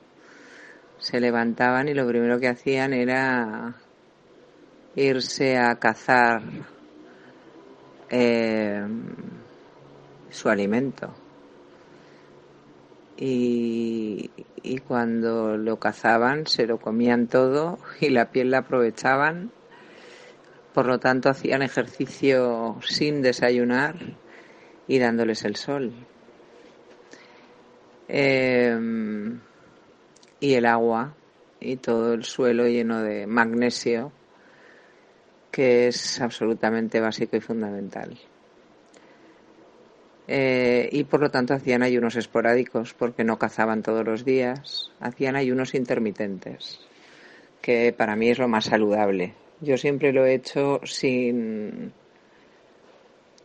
se 1.00 1.20
levantaban 1.20 1.90
y 1.90 1.96
lo 1.96 2.08
primero 2.08 2.40
que 2.40 2.48
hacían 2.48 2.94
era 2.94 3.76
irse 4.96 5.58
a 5.58 5.76
cazar 5.76 6.42
eh, 8.10 8.86
su 10.30 10.50
alimento 10.50 11.14
y, 13.18 14.30
cuando 14.88 15.58
lo 15.58 15.78
cazaban 15.78 16.48
se 16.48 16.68
lo 16.68 16.80
comían 16.80 17.28
todo 17.28 17.80
y 18.02 18.10
la 18.10 18.32
piel 18.32 18.52
la 18.52 18.60
aprovechaban. 18.60 19.52
Por 20.74 20.88
lo 20.88 21.00
tanto, 21.00 21.30
hacían 21.30 21.62
ejercicio 21.62 22.78
sin 22.86 23.22
desayunar 23.22 23.96
y 24.88 25.00
dándoles 25.00 25.46
el 25.46 25.56
sol. 25.56 25.94
Em, 28.08 29.40
y 30.40 30.54
el 30.54 30.66
agua 30.66 31.16
y 31.60 31.78
todo 31.78 32.14
el 32.14 32.26
suelo 32.26 32.68
lleno 32.68 33.02
de 33.02 33.26
magnesio, 33.26 34.12
que 35.56 35.88
es 35.88 36.20
absolutamente 36.20 37.00
básico 37.00 37.38
y 37.38 37.40
fundamental. 37.40 38.20
Eh, 40.28 40.90
y 40.92 41.06
por 41.06 41.22
lo 41.22 41.32
tanto 41.32 41.54
hacían 41.54 41.82
ayunos 41.82 42.18
esporádicos 42.18 42.94
porque 42.94 43.24
no 43.24 43.40
cazaban 43.40 43.82
todos 43.82 44.06
los 44.06 44.26
días, 44.26 44.92
hacían 45.00 45.38
ayunos 45.38 45.74
intermitentes, 45.74 46.82
que 47.62 47.96
para 47.98 48.18
mí 48.18 48.32
es 48.32 48.38
lo 48.38 48.50
más 48.50 48.66
saludable. 48.66 49.34
Yo 49.62 49.78
siempre 49.78 50.12
lo 50.12 50.26
he 50.26 50.34
hecho 50.34 50.82
sin, 50.84 51.94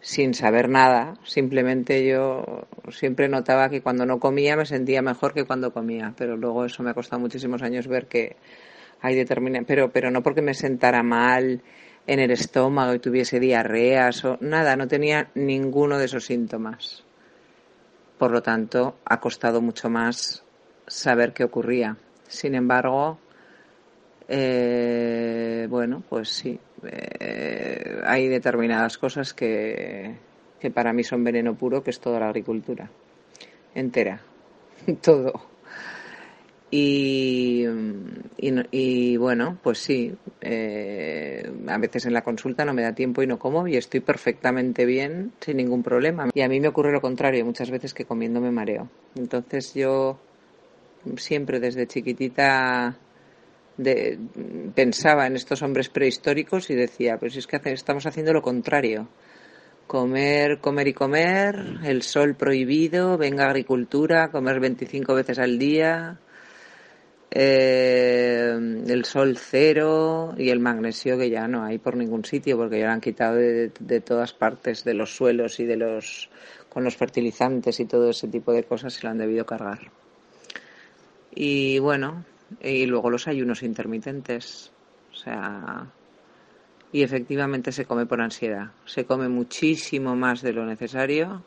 sin 0.01 0.35
saber 0.35 0.69
nada, 0.69 1.15
simplemente 1.23 2.05
yo 2.05 2.67
siempre 2.89 3.29
notaba 3.29 3.69
que 3.69 3.83
cuando 3.83 4.05
no 4.05 4.19
comía 4.19 4.57
me 4.57 4.67
sentía 4.67 5.01
mejor 5.01 5.33
que 5.33 5.45
cuando 5.45 5.73
comía, 5.73 6.13
pero 6.17 6.37
luego 6.37 6.65
eso 6.65 6.83
me 6.83 6.91
ha 6.91 6.95
costado 6.95 7.21
muchísimos 7.21 7.63
años 7.63 7.87
ver 7.87 8.09
que 8.09 8.35
hay 9.01 9.15
determinación, 9.15 9.65
pero, 9.65 9.93
pero 9.93 10.11
no 10.11 10.25
porque 10.25 10.43
me 10.43 10.55
sentara 10.55 11.05
mal 11.05 11.63
en 12.07 12.19
el 12.21 12.31
estómago 12.31 12.95
y 12.95 12.99
tuviese 12.99 13.41
diarreas 13.41 14.25
o 14.25 14.39
nada, 14.41 14.77
no 14.77 14.89
tenía 14.89 15.31
ninguno 15.35 15.99
de 15.99 16.07
esos 16.07 16.25
síntomas. 16.25 17.05
Por 18.19 18.31
lo 18.31 18.43
tanto, 18.43 18.97
ha 19.05 19.21
costado 19.21 19.61
mucho 19.61 19.89
más 19.89 20.45
saber 20.87 21.33
qué 21.33 21.45
ocurría. 21.45 21.97
Sin 22.27 22.55
embargo, 22.55 23.19
eh, 24.29 25.67
bueno, 25.71 26.03
pues 26.09 26.29
sí, 26.29 26.59
eh, 26.85 28.01
hay 28.05 28.29
determinadas 28.29 28.99
cosas 28.99 29.33
que, 29.33 30.15
que 30.61 30.71
para 30.71 30.93
mí 30.93 31.05
son 31.05 31.25
veneno 31.25 31.55
puro, 31.55 31.83
que 31.83 31.91
es 31.91 32.01
toda 32.01 32.21
la 32.21 32.27
agricultura 32.27 32.91
entera, 33.75 34.21
todo. 35.03 35.33
Y, 36.71 37.60
y, 38.43 39.17
bueno, 39.19 39.59
pues 39.63 39.79
sí, 39.79 40.15
eh, 40.41 41.51
a 41.67 41.79
veces 41.79 42.07
en 42.07 42.15
la 42.15 42.23
consulta 42.23 42.65
no 42.65 42.73
me 42.73 42.83
da 42.83 42.95
tiempo 42.95 43.23
y 43.23 43.27
no 43.27 43.39
como 43.39 43.69
y 43.69 43.77
estoy 43.77 44.01
perfectamente 44.01 44.87
bien 44.87 45.33
sin 45.41 45.59
ningún 45.59 45.83
problema. 45.83 46.31
Y 46.33 46.41
a 46.41 46.49
mí 46.49 46.59
me 46.59 46.69
ocurre 46.69 46.93
lo 46.93 47.01
contrario, 47.01 47.45
muchas 47.45 47.71
veces 47.71 47.93
que 47.93 48.07
comiendo 48.07 48.41
me 48.41 48.51
mareo. 48.51 48.89
Entonces 49.15 49.75
yo 49.75 50.19
siempre 51.17 51.61
desde 51.61 51.87
chiquitita 51.87 52.97
de, 53.77 54.19
pensaba 54.75 55.27
en 55.27 55.37
estos 55.37 55.61
hombres 55.63 55.89
prehistóricos 55.89 56.71
y 56.71 56.75
decía, 56.75 57.19
pues 57.19 57.37
es 57.37 57.47
que 57.47 57.61
estamos 57.65 58.07
haciendo 58.07 58.33
lo 58.33 58.43
contrario. 58.43 59.09
comer, 59.87 60.61
comer 60.61 60.89
y 60.89 60.95
comer, 60.95 61.81
el 61.85 62.03
sol 62.03 62.37
prohibido, 62.37 63.19
venga 63.19 63.47
agricultura, 63.47 64.31
comer 64.31 64.61
25 64.61 65.15
veces 65.15 65.39
al 65.41 65.59
día, 65.59 66.21
eh, 67.31 68.57
el 68.87 69.05
sol 69.05 69.37
cero 69.39 70.35
y 70.37 70.51
el 70.51 70.61
magnesio 70.61 71.17
que 71.17 71.31
ya 71.31 71.47
no 71.47 71.65
hay 71.65 71.79
por 71.79 71.97
ningún 71.97 72.25
sitio 72.25 72.57
porque 72.57 72.81
ya 72.81 72.87
lo 72.87 72.93
han 72.93 73.01
quitado 73.01 73.37
de, 73.37 73.71
de 73.79 74.01
todas 74.01 74.33
partes 74.33 74.85
de 74.85 74.95
los 74.95 75.15
suelos 75.15 75.61
y 75.61 75.65
de 75.65 75.77
los 75.77 76.29
con 76.69 76.85
los 76.85 76.97
fertilizantes 76.97 77.81
y 77.81 77.85
todo 77.85 78.11
ese 78.11 78.29
tipo 78.29 78.53
de 78.53 78.65
cosas 78.65 78.95
se 78.95 79.03
lo 79.05 79.11
han 79.11 79.19
debido 79.19 79.45
cargar. 79.45 79.91
Y 81.35 81.79
bueno, 81.79 82.25
y 82.63 82.87
luego 82.87 83.11
los 83.11 83.29
ayunos 83.29 83.63
intermitentes. 83.63 84.73
O 85.13 85.15
sea, 85.15 85.87
y 86.93 87.03
efectivamente 87.03 87.73
se 87.73 87.85
come 87.85 88.07
por 88.07 88.21
ansiedad. 88.21 88.71
Se 88.85 89.05
come 89.05 89.29
muchísimo 89.29 90.17
más 90.17 90.43
de 90.43 90.53
lo 90.53 90.65
necesario 90.67 91.45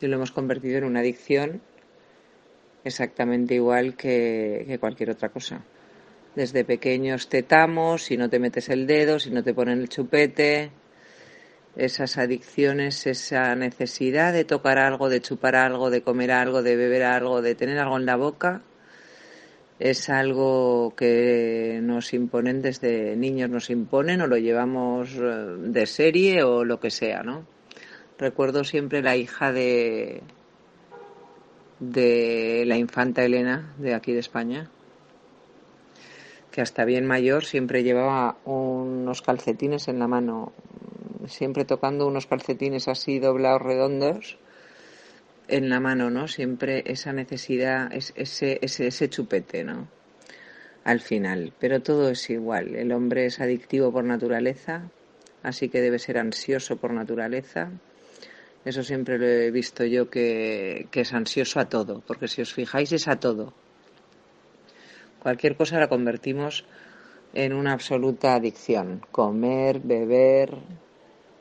y 0.00 0.06
lo 0.06 0.16
hemos 0.16 0.32
convertido 0.32 0.78
en 0.78 0.84
una 0.84 1.00
adicción 1.00 1.60
exactamente 2.84 3.54
igual 3.54 3.94
que, 3.96 4.76
cualquier 4.80 5.10
otra 5.10 5.28
cosa. 5.28 5.62
Desde 6.34 6.64
pequeños 6.64 7.28
tetamos, 7.28 8.04
si 8.04 8.16
no 8.16 8.28
te 8.28 8.38
metes 8.38 8.68
el 8.68 8.86
dedo, 8.86 9.18
si 9.18 9.30
no 9.30 9.42
te 9.42 9.54
ponen 9.54 9.80
el 9.80 9.88
chupete, 9.88 10.70
esas 11.76 12.18
adicciones, 12.18 13.06
esa 13.06 13.54
necesidad 13.54 14.32
de 14.32 14.44
tocar 14.44 14.78
algo, 14.78 15.08
de 15.08 15.20
chupar 15.20 15.56
algo, 15.56 15.90
de 15.90 16.02
comer 16.02 16.32
algo, 16.32 16.62
de 16.62 16.76
beber 16.76 17.02
algo, 17.02 17.42
de 17.42 17.54
tener 17.54 17.78
algo 17.78 17.96
en 17.96 18.06
la 18.06 18.16
boca, 18.16 18.62
es 19.78 20.08
algo 20.10 20.94
que 20.96 21.80
nos 21.82 22.14
imponen 22.14 22.62
desde 22.62 23.16
niños, 23.16 23.50
nos 23.50 23.68
imponen 23.70 24.20
o 24.20 24.26
lo 24.26 24.36
llevamos 24.36 25.10
eh, 25.16 25.20
de 25.20 25.86
serie 25.86 26.42
o 26.44 26.64
lo 26.64 26.78
que 26.78 26.90
sea, 26.90 27.22
¿no? 27.22 27.46
Recuerdo 28.18 28.62
siempre 28.64 29.02
la 29.02 29.16
hija 29.16 29.52
de, 29.52 30.22
de 31.82 32.62
la 32.64 32.76
infanta 32.76 33.24
Elena 33.24 33.74
de 33.78 33.94
aquí 33.94 34.12
de 34.12 34.20
España, 34.20 34.70
que 36.52 36.60
hasta 36.60 36.84
bien 36.84 37.06
mayor 37.06 37.44
siempre 37.44 37.82
llevaba 37.82 38.36
unos 38.44 39.20
calcetines 39.20 39.88
en 39.88 39.98
la 39.98 40.06
mano, 40.06 40.52
siempre 41.26 41.64
tocando 41.64 42.06
unos 42.06 42.26
calcetines 42.26 42.86
así 42.86 43.18
doblados 43.18 43.62
redondos 43.62 44.38
en 45.48 45.68
la 45.70 45.80
mano, 45.80 46.08
¿no? 46.08 46.28
Siempre 46.28 46.84
esa 46.86 47.12
necesidad, 47.12 47.92
ese, 47.92 48.58
ese, 48.62 48.86
ese 48.86 49.10
chupete, 49.10 49.64
¿no? 49.64 49.88
Al 50.84 51.00
final. 51.00 51.52
Pero 51.58 51.82
todo 51.82 52.10
es 52.10 52.30
igual. 52.30 52.76
El 52.76 52.92
hombre 52.92 53.26
es 53.26 53.40
adictivo 53.40 53.90
por 53.90 54.04
naturaleza, 54.04 54.88
así 55.42 55.68
que 55.68 55.80
debe 55.80 55.98
ser 55.98 56.18
ansioso 56.18 56.76
por 56.76 56.92
naturaleza. 56.92 57.70
Eso 58.64 58.84
siempre 58.84 59.18
lo 59.18 59.26
he 59.26 59.50
visto 59.50 59.84
yo 59.84 60.08
que, 60.08 60.86
es 60.92 61.12
ansioso 61.12 61.58
a 61.58 61.68
todo, 61.68 62.00
porque 62.06 62.28
si 62.28 62.42
os 62.42 62.52
fijáis 62.52 62.92
es 62.92 63.08
a 63.08 63.18
todo. 63.18 63.52
Cualquier 65.20 65.56
cosa 65.56 65.80
la 65.80 65.88
convertimos 65.88 66.64
en 67.34 67.54
una 67.54 67.72
absoluta 67.72 68.34
adicción. 68.34 69.04
Comer, 69.10 69.80
beber, 69.80 70.58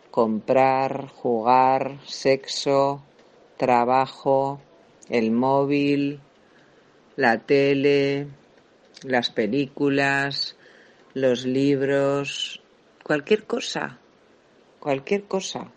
comprar, 0.10 1.08
jugar, 1.10 2.00
sexo, 2.06 3.04
trabajo, 3.58 4.60
el 5.10 5.32
móvil, 5.32 6.20
la 7.18 7.38
tele, 7.38 8.28
las 9.04 9.30
películas, 9.30 10.56
los 11.14 11.46
libros, 11.46 12.62
cualquier 13.04 13.44
cosa, 13.46 14.00
cualquier 14.80 15.26
cosa. 15.26 15.72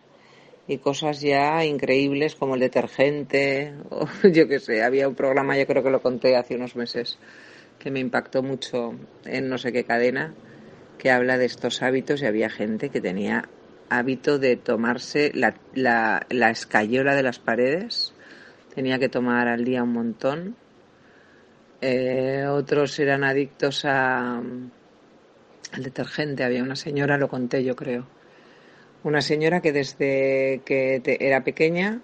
Y 0.66 0.78
cosas 0.78 1.20
ya 1.20 1.64
increíbles 1.64 2.34
como 2.34 2.54
el 2.54 2.60
detergente, 2.60 3.74
o 3.90 4.06
yo 4.28 4.48
qué 4.48 4.58
sé, 4.58 4.82
había 4.82 5.08
un 5.08 5.14
programa, 5.14 5.58
yo 5.58 5.66
creo 5.66 5.82
que 5.82 5.90
lo 5.90 6.00
conté 6.00 6.36
hace 6.36 6.56
unos 6.56 6.76
meses, 6.76 7.18
que 7.78 7.90
me 7.90 8.00
impactó 8.00 8.42
mucho 8.42 8.94
en 9.24 9.48
no 9.48 9.58
sé 9.58 9.72
qué 9.72 9.84
cadena, 9.84 10.34
que 10.98 11.10
habla 11.10 11.36
de 11.36 11.44
estos 11.44 11.82
hábitos 11.82 12.22
y 12.22 12.26
había 12.26 12.48
gente 12.48 12.88
que 12.88 13.00
tenía 13.00 13.48
hábito 13.90 14.38
de 14.38 14.56
tomarse 14.56 15.30
la, 15.34 15.54
la, 15.74 16.26
la 16.30 16.50
escayola 16.50 17.14
de 17.14 17.22
las 17.22 17.38
paredes. 17.38 18.14
Tenía 18.74 18.98
que 18.98 19.08
tomar 19.08 19.48
al 19.48 19.64
día 19.64 19.82
un 19.82 19.92
montón. 19.92 20.56
Eh, 21.80 22.46
otros 22.48 22.98
eran 22.98 23.24
adictos 23.24 23.84
a, 23.84 24.38
al 24.38 25.82
detergente. 25.82 26.44
Había 26.44 26.62
una 26.62 26.76
señora, 26.76 27.18
lo 27.18 27.28
conté 27.28 27.62
yo 27.62 27.76
creo. 27.76 28.06
Una 29.04 29.20
señora 29.20 29.60
que 29.60 29.72
desde 29.72 30.62
que 30.64 31.00
era 31.20 31.44
pequeña 31.44 32.00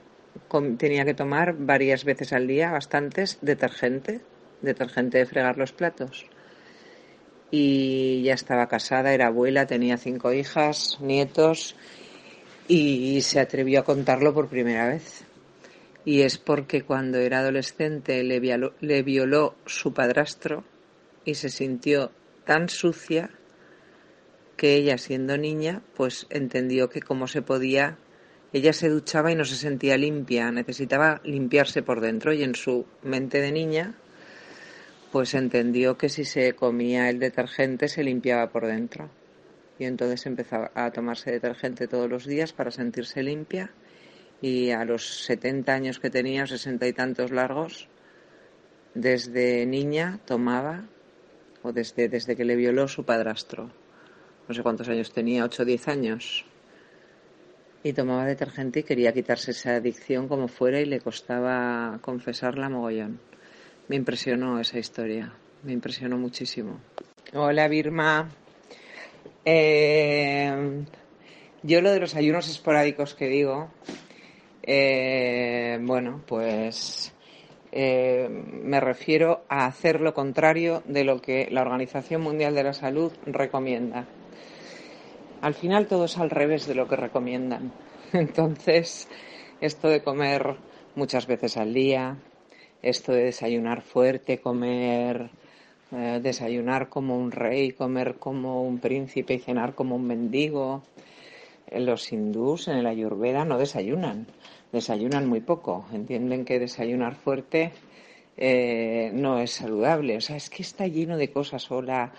tenía 0.78 1.04
que 1.04 1.14
tomar 1.14 1.56
varias 1.56 2.04
veces 2.04 2.32
al 2.32 2.46
día, 2.46 2.70
bastantes, 2.70 3.38
detergente, 3.40 4.20
detergente 4.60 5.18
de 5.18 5.26
fregar 5.26 5.58
los 5.58 5.72
platos 5.72 6.26
y 7.50 8.22
ya 8.22 8.34
estaba 8.34 8.68
casada, 8.68 9.12
era 9.12 9.26
abuela, 9.26 9.66
tenía 9.66 9.96
cinco 9.96 10.32
hijas, 10.32 10.98
nietos 11.00 11.74
y 12.68 13.20
se 13.22 13.40
atrevió 13.40 13.80
a 13.80 13.84
contarlo 13.84 14.32
por 14.32 14.48
primera 14.48 14.86
vez. 14.86 15.24
Y 16.04 16.22
es 16.22 16.38
porque 16.38 16.82
cuando 16.82 17.18
era 17.18 17.40
adolescente 17.40 18.22
le 18.22 18.40
violó, 18.40 18.74
le 18.80 19.02
violó 19.02 19.56
su 19.66 19.92
padrastro 19.92 20.64
y 21.24 21.34
se 21.34 21.50
sintió 21.50 22.12
tan 22.44 22.68
sucia 22.68 23.30
que 24.60 24.74
ella 24.74 24.98
siendo 24.98 25.38
niña 25.38 25.80
pues 25.96 26.26
entendió 26.28 26.90
que 26.90 27.00
como 27.00 27.26
se 27.26 27.40
podía 27.40 27.96
ella 28.52 28.74
se 28.74 28.90
duchaba 28.90 29.32
y 29.32 29.34
no 29.34 29.46
se 29.46 29.56
sentía 29.56 29.96
limpia, 29.96 30.50
necesitaba 30.50 31.22
limpiarse 31.24 31.82
por 31.82 32.02
dentro 32.02 32.34
y 32.34 32.42
en 32.42 32.54
su 32.54 32.84
mente 33.02 33.40
de 33.40 33.52
niña 33.52 33.94
pues 35.12 35.32
entendió 35.32 35.96
que 35.96 36.10
si 36.10 36.26
se 36.26 36.52
comía 36.52 37.08
el 37.08 37.18
detergente 37.18 37.88
se 37.88 38.04
limpiaba 38.04 38.50
por 38.50 38.66
dentro. 38.66 39.08
Y 39.78 39.86
entonces 39.86 40.26
empezó 40.26 40.68
a 40.74 40.90
tomarse 40.90 41.30
detergente 41.30 41.88
todos 41.88 42.10
los 42.10 42.26
días 42.26 42.52
para 42.52 42.70
sentirse 42.70 43.22
limpia. 43.22 43.70
Y 44.42 44.72
a 44.72 44.84
los 44.84 45.24
70 45.24 45.72
años 45.72 46.00
que 46.00 46.10
tenía, 46.10 46.46
sesenta 46.46 46.86
y 46.86 46.92
tantos 46.92 47.30
largos, 47.30 47.88
desde 48.94 49.64
niña 49.64 50.20
tomaba, 50.26 50.84
o 51.62 51.72
desde, 51.72 52.10
desde 52.10 52.36
que 52.36 52.44
le 52.44 52.56
violó 52.56 52.88
su 52.88 53.04
padrastro, 53.04 53.70
no 54.50 54.54
sé 54.54 54.64
cuántos 54.64 54.88
años 54.88 55.12
tenía, 55.12 55.44
8 55.44 55.62
o 55.62 55.64
10 55.64 55.86
años, 55.86 56.44
y 57.84 57.92
tomaba 57.92 58.26
detergente 58.26 58.80
y 58.80 58.82
quería 58.82 59.12
quitarse 59.12 59.52
esa 59.52 59.76
adicción 59.76 60.26
como 60.26 60.48
fuera 60.48 60.80
y 60.80 60.86
le 60.86 60.98
costaba 60.98 62.00
confesarla 62.02 62.68
mogollón. 62.68 63.20
Me 63.86 63.94
impresionó 63.94 64.58
esa 64.58 64.80
historia, 64.80 65.32
me 65.62 65.70
impresionó 65.70 66.18
muchísimo. 66.18 66.80
Hola, 67.32 67.68
Birma. 67.68 68.28
Eh, 69.44 70.82
yo 71.62 71.80
lo 71.80 71.92
de 71.92 72.00
los 72.00 72.16
ayunos 72.16 72.48
esporádicos 72.48 73.14
que 73.14 73.28
digo, 73.28 73.70
eh, 74.64 75.78
bueno, 75.80 76.24
pues 76.26 77.14
eh, 77.70 78.28
me 78.28 78.80
refiero 78.80 79.44
a 79.48 79.66
hacer 79.66 80.00
lo 80.00 80.12
contrario 80.12 80.82
de 80.86 81.04
lo 81.04 81.22
que 81.22 81.46
la 81.52 81.62
Organización 81.62 82.22
Mundial 82.22 82.56
de 82.56 82.64
la 82.64 82.72
Salud 82.72 83.12
recomienda. 83.26 84.08
Al 85.40 85.54
final 85.54 85.86
todo 85.86 86.04
es 86.04 86.18
al 86.18 86.30
revés 86.30 86.66
de 86.66 86.74
lo 86.74 86.86
que 86.86 86.96
recomiendan. 86.96 87.72
Entonces, 88.12 89.08
esto 89.60 89.88
de 89.88 90.02
comer 90.02 90.56
muchas 90.94 91.26
veces 91.26 91.56
al 91.56 91.72
día, 91.72 92.18
esto 92.82 93.12
de 93.12 93.24
desayunar 93.24 93.80
fuerte, 93.80 94.38
comer, 94.38 95.30
eh, 95.92 96.20
desayunar 96.22 96.88
como 96.90 97.16
un 97.16 97.30
rey, 97.30 97.72
comer 97.72 98.16
como 98.16 98.62
un 98.62 98.80
príncipe 98.80 99.34
y 99.34 99.38
cenar 99.38 99.74
como 99.74 99.96
un 99.96 100.06
mendigo. 100.06 100.82
Los 101.72 102.12
hindús 102.12 102.68
en 102.68 102.76
el 102.76 102.86
ayurveda 102.86 103.44
no 103.44 103.56
desayunan, 103.56 104.26
desayunan 104.72 105.26
muy 105.26 105.40
poco. 105.40 105.86
Entienden 105.92 106.44
que 106.44 106.58
desayunar 106.58 107.14
fuerte 107.14 107.72
eh, 108.36 109.10
no 109.14 109.38
es 109.38 109.52
saludable. 109.52 110.16
O 110.16 110.20
sea, 110.20 110.36
es 110.36 110.50
que 110.50 110.62
está 110.62 110.86
lleno 110.86 111.16
de 111.16 111.30
cosas. 111.30 111.70
O 111.70 111.80
la, 111.80 112.12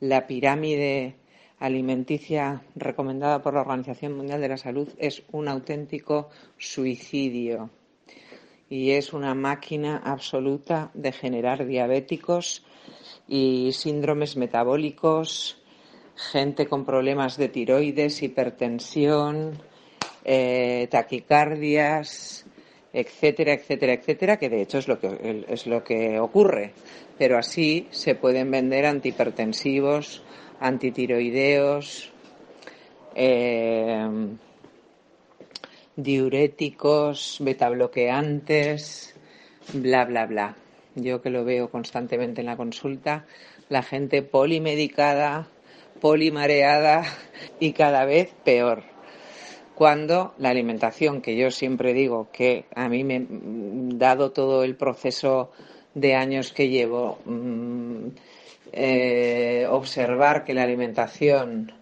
la 0.00 0.26
pirámide 0.26 1.16
alimenticia 1.62 2.62
recomendada 2.74 3.40
por 3.40 3.54
la 3.54 3.60
Organización 3.60 4.16
Mundial 4.16 4.40
de 4.40 4.48
la 4.48 4.56
Salud 4.56 4.88
es 4.98 5.22
un 5.30 5.46
auténtico 5.46 6.28
suicidio 6.58 7.70
y 8.68 8.90
es 8.90 9.12
una 9.12 9.32
máquina 9.34 10.02
absoluta 10.04 10.90
de 10.92 11.12
generar 11.12 11.64
diabéticos 11.64 12.64
y 13.28 13.70
síndromes 13.72 14.36
metabólicos, 14.36 15.62
gente 16.16 16.66
con 16.66 16.84
problemas 16.84 17.36
de 17.36 17.48
tiroides, 17.48 18.24
hipertensión, 18.24 19.62
eh, 20.24 20.88
taquicardias, 20.90 22.44
etcétera, 22.92 23.52
etcétera, 23.52 23.92
etcétera, 23.92 24.36
que 24.36 24.48
de 24.48 24.62
hecho 24.62 24.78
es 24.78 24.88
lo 24.88 24.98
que 24.98 25.44
es 25.48 25.66
lo 25.68 25.84
que 25.84 26.18
ocurre. 26.18 26.72
Pero 27.18 27.38
así 27.38 27.86
se 27.90 28.16
pueden 28.16 28.50
vender 28.50 28.84
antihipertensivos, 28.84 30.24
antitiroideos, 30.62 32.12
eh, 33.14 34.08
diuréticos, 35.96 37.38
betabloqueantes, 37.40 39.14
bla, 39.74 40.04
bla, 40.04 40.26
bla. 40.26 40.56
Yo 40.94 41.20
que 41.20 41.30
lo 41.30 41.44
veo 41.44 41.70
constantemente 41.70 42.40
en 42.40 42.46
la 42.46 42.56
consulta, 42.56 43.26
la 43.68 43.82
gente 43.82 44.22
polimedicada, 44.22 45.48
polimareada 46.00 47.04
y 47.60 47.72
cada 47.72 48.04
vez 48.04 48.32
peor. 48.44 48.84
Cuando 49.74 50.34
la 50.38 50.50
alimentación, 50.50 51.22
que 51.22 51.36
yo 51.36 51.50
siempre 51.50 51.94
digo 51.94 52.28
que 52.32 52.66
a 52.74 52.88
mí 52.88 53.04
me, 53.04 53.26
dado 53.96 54.30
todo 54.30 54.64
el 54.64 54.76
proceso 54.76 55.50
de 55.94 56.14
años 56.14 56.52
que 56.52 56.68
llevo, 56.68 57.18
mm, 57.24 58.08
eh, 58.72 59.66
observar 59.68 60.44
que 60.44 60.54
la 60.54 60.62
alimentación, 60.62 61.72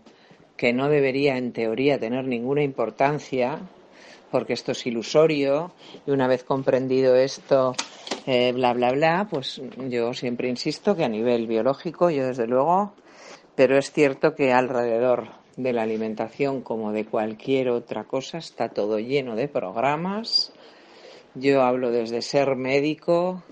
que 0.56 0.72
no 0.72 0.88
debería 0.88 1.36
en 1.36 1.52
teoría 1.52 1.98
tener 1.98 2.24
ninguna 2.24 2.62
importancia, 2.62 3.60
porque 4.30 4.52
esto 4.52 4.72
es 4.72 4.86
ilusorio, 4.86 5.72
y 6.06 6.10
una 6.10 6.28
vez 6.28 6.44
comprendido 6.44 7.16
esto, 7.16 7.74
eh, 8.26 8.52
bla, 8.52 8.72
bla, 8.74 8.92
bla, 8.92 9.26
pues 9.30 9.60
yo 9.88 10.12
siempre 10.14 10.48
insisto 10.48 10.96
que 10.96 11.04
a 11.04 11.08
nivel 11.08 11.46
biológico, 11.46 12.10
yo 12.10 12.26
desde 12.26 12.46
luego, 12.46 12.92
pero 13.54 13.78
es 13.78 13.92
cierto 13.92 14.34
que 14.34 14.52
alrededor 14.52 15.28
de 15.56 15.72
la 15.72 15.82
alimentación, 15.82 16.62
como 16.62 16.92
de 16.92 17.04
cualquier 17.04 17.70
otra 17.70 18.04
cosa, 18.04 18.38
está 18.38 18.68
todo 18.68 18.98
lleno 18.98 19.36
de 19.36 19.48
programas. 19.48 20.52
Yo 21.34 21.62
hablo 21.62 21.90
desde 21.90 22.22
ser 22.22 22.56
médico, 22.56 23.42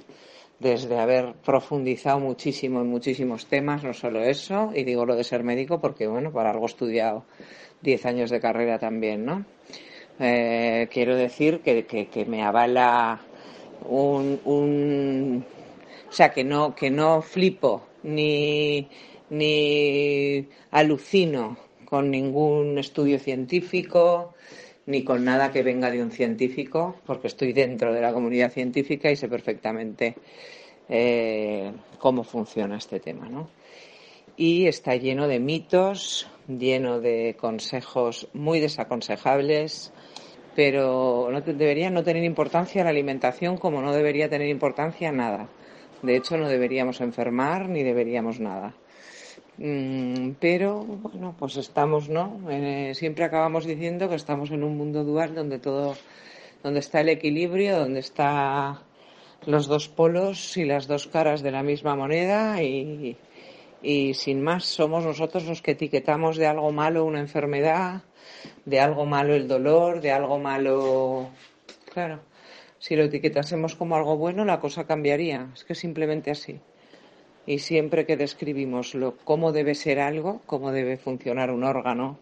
desde 0.61 0.99
haber 0.99 1.35
profundizado 1.44 2.18
muchísimo 2.18 2.81
en 2.81 2.88
muchísimos 2.88 3.47
temas, 3.47 3.85
no 3.85 3.94
solo 3.94 4.23
eso, 4.23 4.73
y 4.75 4.85
digo 4.85 5.07
lo 5.07 5.14
de 5.14 5.25
ser 5.25 5.44
médico 5.44 5.81
porque, 5.81 6.07
bueno, 6.07 6.33
para 6.33 6.51
algo 6.51 6.64
he 6.64 6.66
estudiado 6.66 7.25
10 7.83 8.07
años 8.07 8.31
de 8.31 8.40
carrera 8.40 8.79
también, 8.79 9.25
¿no? 9.25 9.44
Eh, 10.18 10.88
quiero 10.90 11.14
decir 11.14 11.61
que, 11.61 11.85
que, 11.87 12.25
me 12.25 12.42
avala 12.42 13.21
un, 13.88 14.40
un, 14.44 15.44
o 16.09 16.12
sea, 16.12 16.31
que 16.31 16.42
no, 16.42 16.75
que 16.75 16.90
no 16.90 17.23
flipo 17.23 17.87
ni, 18.03 18.88
ni 19.31 20.49
alucino 20.73 21.57
con 21.85 22.11
ningún 22.11 22.79
estudio 22.79 23.21
científico, 23.21 24.35
ni 24.88 25.05
con 25.05 25.22
nada 25.22 25.53
que 25.53 25.62
venga 25.62 25.90
de 25.90 26.03
un 26.03 26.11
científico, 26.11 26.96
porque 27.05 27.27
estoy 27.27 27.53
dentro 27.53 27.92
de 27.92 28.01
la 28.01 28.11
comunidad 28.11 28.51
científica 28.51 29.11
y 29.11 29.16
sé 29.16 29.29
perfectamente 29.29 30.14
eh, 30.88 31.70
cómo 31.98 32.24
funciona 32.24 32.79
este 32.79 32.98
tema, 32.98 33.29
¿no? 33.29 33.51
Y 34.38 34.66
está 34.66 34.96
lleno 34.96 35.29
de 35.29 35.40
mitos, 35.40 36.27
lleno 36.48 37.01
de 37.01 37.37
consejos 37.38 38.29
muy 38.33 38.61
desaconsejables, 38.61 39.92
pero 40.57 41.29
debería 41.44 41.90
no 41.90 42.03
tener 42.03 42.24
importancia 42.24 42.83
la 42.83 42.88
alimentación 42.88 43.59
como 43.59 43.83
no 43.83 43.92
debería 43.92 44.31
tener 44.31 44.48
importancia 44.48 45.12
nada. 45.12 45.51
De 46.01 46.16
hecho, 46.16 46.38
no 46.38 46.48
deberíamos 46.48 47.03
enfermar 47.03 47.68
ni 47.68 47.83
deberíamos 47.83 48.40
nada. 48.40 48.74
Mm, 49.59 50.35
pero 50.40 50.85
bueno, 50.85 51.35
pues 51.37 51.57
estamos, 51.57 52.09
¿no? 52.09 52.40
Eh, 52.49 52.92
siempre 52.94 53.25
acabamos 53.25 53.66
diciendo 53.66 54.09
que 54.09 54.14
estamos 54.14 54.53
en 54.53 54.62
un 54.62 54.77
mundo 54.77 55.03
dual 55.03 55.35
donde 55.35 55.59
todo, 55.59 55.97
donde 56.62 56.79
está 56.79 57.01
el 57.01 57.09
equilibrio, 57.09 57.81
donde 57.81 57.99
está 58.01 58.83
los 59.47 59.66
dos 59.66 59.88
polos 59.88 60.57
y 60.57 60.64
las 60.64 60.87
dos 60.87 61.09
caras 61.09 61.42
de 61.42 61.51
la 61.51 61.64
misma 61.64 61.97
moneda 61.97 62.62
y, 62.62 63.16
y 63.83 64.14
sin 64.14 64.42
más 64.42 64.64
somos 64.64 65.05
nosotros 65.05 65.44
los 65.47 65.61
que 65.62 65.73
etiquetamos 65.73 66.37
de 66.37 66.47
algo 66.47 66.71
malo 66.71 67.05
una 67.05 67.21
enfermedad, 67.21 68.03
de 68.64 68.81
algo 68.81 69.07
malo 69.07 69.35
el 69.35 69.49
dolor, 69.49 70.01
de 70.01 70.12
algo 70.12 70.38
malo, 70.38 71.31
claro. 71.92 72.21
Si 72.79 72.94
lo 72.94 73.05
etiquetásemos 73.05 73.75
como 73.75 73.97
algo 73.97 74.16
bueno, 74.16 74.44
la 74.44 74.61
cosa 74.61 74.87
cambiaría. 74.87 75.51
Es 75.53 75.64
que 75.64 75.75
simplemente 75.75 76.31
así 76.31 76.61
y 77.49 77.61
siempre 77.61 78.05
que 78.05 78.19
describimos 78.19 78.95
lo, 78.95 79.17
cómo 79.25 79.53
debe 79.53 79.75
ser 79.75 80.01
algo, 80.01 80.43
cómo 80.45 80.71
debe 80.71 80.99
funcionar 80.99 81.51
un 81.51 81.65
órgano, 81.65 82.19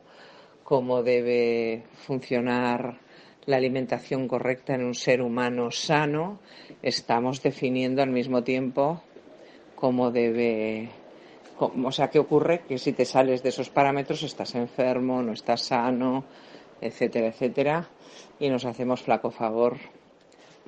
cómo 0.63 1.03
debe 1.03 1.83
funcionar 2.07 3.01
la 3.45 3.57
alimentación 3.57 4.29
correcta 4.29 4.77
en 4.77 4.85
un 4.85 4.95
ser 4.95 5.21
humano 5.21 5.73
sano, 5.73 6.39
estamos 6.81 7.43
definiendo 7.43 8.03
al 8.03 8.11
mismo 8.11 8.45
tiempo 8.45 9.03
cómo 9.75 10.13
debe, 10.13 10.91
o 11.59 11.91
sea, 11.91 12.09
qué 12.09 12.21
ocurre 12.21 12.61
que 12.61 12.79
si 12.79 12.93
te 12.93 13.05
sales 13.05 13.43
de 13.43 13.49
esos 13.49 13.69
parámetros 13.69 14.23
estás 14.23 14.55
enfermo, 14.55 15.23
no 15.23 15.33
estás 15.33 15.63
sano, 15.63 16.25
etcétera, 16.81 17.27
etcétera, 17.27 17.89
y 18.39 18.49
nos 18.49 18.65
hacemos 18.65 19.03
flaco 19.03 19.33
favor 19.33 19.77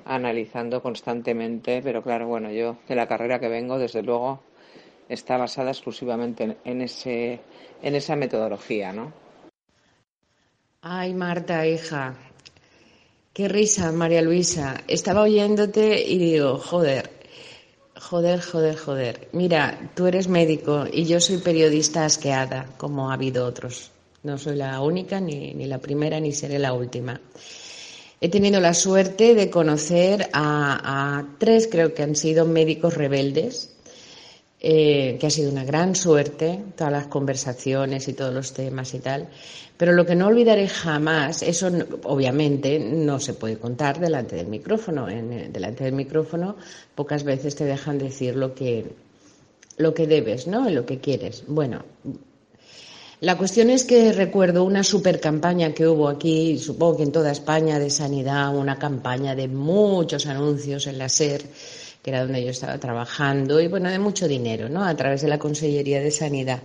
analizando 0.03 0.81
constantemente, 0.81 1.81
pero 1.81 2.03
claro, 2.03 2.27
bueno, 2.27 2.51
yo 2.51 2.75
de 2.89 2.95
la 2.95 3.07
carrera 3.07 3.39
que 3.39 3.47
vengo, 3.47 3.77
desde 3.77 4.01
luego, 4.01 4.48
está 5.09 5.37
basada 5.37 5.71
exclusivamente 5.71 6.57
en, 6.63 6.81
ese, 6.81 7.41
en 7.81 7.95
esa 7.95 8.15
metodología, 8.15 8.93
¿no? 8.93 9.11
Ay, 10.81 11.13
Marta, 11.13 11.67
hija, 11.67 12.15
qué 13.33 13.49
risa, 13.49 13.91
María 13.91 14.21
Luisa. 14.21 14.81
Estaba 14.87 15.23
oyéndote 15.23 16.07
y 16.07 16.17
digo, 16.17 16.57
joder, 16.59 17.09
joder, 17.99 18.39
joder, 18.39 18.77
joder. 18.77 19.27
Mira, 19.33 19.91
tú 19.95 20.07
eres 20.07 20.29
médico 20.29 20.85
y 20.91 21.03
yo 21.05 21.19
soy 21.19 21.39
periodista 21.39 22.05
asqueada, 22.05 22.67
como 22.77 23.09
ha 23.09 23.15
habido 23.15 23.45
otros. 23.45 23.91
No 24.23 24.37
soy 24.37 24.55
la 24.55 24.79
única, 24.81 25.19
ni, 25.19 25.53
ni 25.53 25.65
la 25.65 25.79
primera, 25.79 26.19
ni 26.19 26.31
seré 26.31 26.59
la 26.59 26.73
última. 26.73 27.19
He 28.21 28.29
tenido 28.29 28.59
la 28.59 28.73
suerte 28.73 29.33
de 29.33 29.49
conocer 29.49 30.29
a, 30.33 31.17
a 31.17 31.25
tres, 31.37 31.67
creo 31.71 31.93
que 31.93 32.03
han 32.03 32.15
sido 32.15 32.45
médicos 32.45 32.95
rebeldes, 32.95 33.78
eh, 34.61 35.17
que 35.19 35.27
ha 35.27 35.29
sido 35.29 35.51
una 35.51 35.63
gran 35.63 35.95
suerte, 35.95 36.61
todas 36.75 36.91
las 36.91 37.07
conversaciones 37.07 38.09
y 38.09 38.13
todos 38.13 38.33
los 38.33 38.53
temas 38.53 38.93
y 38.93 38.99
tal. 38.99 39.29
Pero 39.77 39.93
lo 39.93 40.05
que 40.05 40.15
no 40.15 40.27
olvidaré 40.27 40.67
jamás, 40.67 41.43
eso 41.43 41.71
obviamente 42.03 42.77
no 42.77 43.21
se 43.21 43.33
puede 43.33 43.57
contar 43.57 44.01
delante 44.01 44.35
del 44.35 44.47
micrófono. 44.47 45.07
En, 45.07 45.31
eh, 45.31 45.49
delante 45.49 45.85
del 45.85 45.93
micrófono 45.93 46.57
pocas 46.93 47.23
veces 47.23 47.55
te 47.55 47.63
dejan 47.63 47.97
decir 47.97 48.35
lo 48.35 48.53
que, 48.53 48.85
lo 49.77 49.93
que 49.93 50.07
debes, 50.07 50.45
¿no? 50.47 50.69
Lo 50.69 50.85
que 50.85 50.99
quieres. 50.99 51.45
Bueno, 51.47 51.85
la 53.21 53.37
cuestión 53.37 53.69
es 53.69 53.85
que 53.85 54.11
recuerdo 54.11 54.65
una 54.65 54.83
super 54.83 55.21
campaña 55.21 55.73
que 55.73 55.87
hubo 55.87 56.09
aquí, 56.09 56.57
supongo 56.57 56.97
que 56.97 57.03
en 57.03 57.11
toda 57.13 57.31
España, 57.31 57.79
de 57.79 57.89
sanidad, 57.89 58.53
una 58.53 58.77
campaña 58.77 59.35
de 59.35 59.47
muchos 59.47 60.25
anuncios 60.25 60.85
en 60.87 60.97
la 60.97 61.07
SER 61.07 61.43
que 62.01 62.11
era 62.11 62.21
donde 62.21 62.43
yo 62.43 62.51
estaba 62.51 62.77
trabajando, 62.77 63.59
y 63.59 63.67
bueno, 63.67 63.89
de 63.89 63.99
mucho 63.99 64.27
dinero, 64.27 64.69
¿no? 64.69 64.85
A 64.85 64.95
través 64.95 65.21
de 65.21 65.27
la 65.27 65.37
Consellería 65.37 65.99
de 65.99 66.11
Sanidad. 66.11 66.61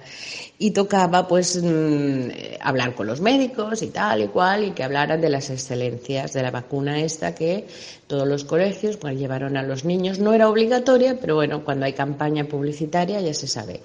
Y 0.59 0.71
tocaba, 0.71 1.27
pues, 1.27 1.61
mm, 1.61 2.29
hablar 2.61 2.95
con 2.95 3.09
los 3.09 3.21
médicos 3.21 3.83
y 3.83 3.89
tal 3.89 4.23
y 4.23 4.29
cual, 4.29 4.65
y 4.65 4.71
que 4.71 4.85
hablaran 4.85 5.21
de 5.21 5.31
las 5.31 5.51
excelencias 5.51 6.33
de 6.33 6.43
la 6.43 6.53
vacuna 6.53 7.01
esta 7.01 7.35
que 7.35 7.67
todos 8.07 8.29
los 8.29 8.45
colegios, 8.45 8.97
pues, 8.97 9.19
llevaron 9.19 9.57
a 9.57 9.63
los 9.65 9.85
niños. 9.85 10.21
No 10.21 10.35
era 10.35 10.49
obligatoria, 10.49 11.19
pero 11.21 11.35
bueno, 11.35 11.65
cuando 11.65 11.87
hay 11.87 11.95
campaña 11.95 12.45
publicitaria 12.45 13.21
ya 13.21 13.35
se 13.35 13.49
sabe. 13.49 13.81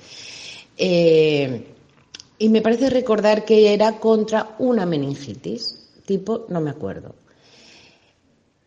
Eh, 0.77 1.63
y 2.38 2.49
me 2.49 2.62
parece 2.62 2.89
recordar 2.89 3.43
que 3.43 3.73
era 3.73 3.99
contra 3.99 4.55
una 4.59 4.85
meningitis, 4.85 5.89
tipo, 6.05 6.45
no 6.49 6.62
me 6.62 6.69
acuerdo. 6.69 7.15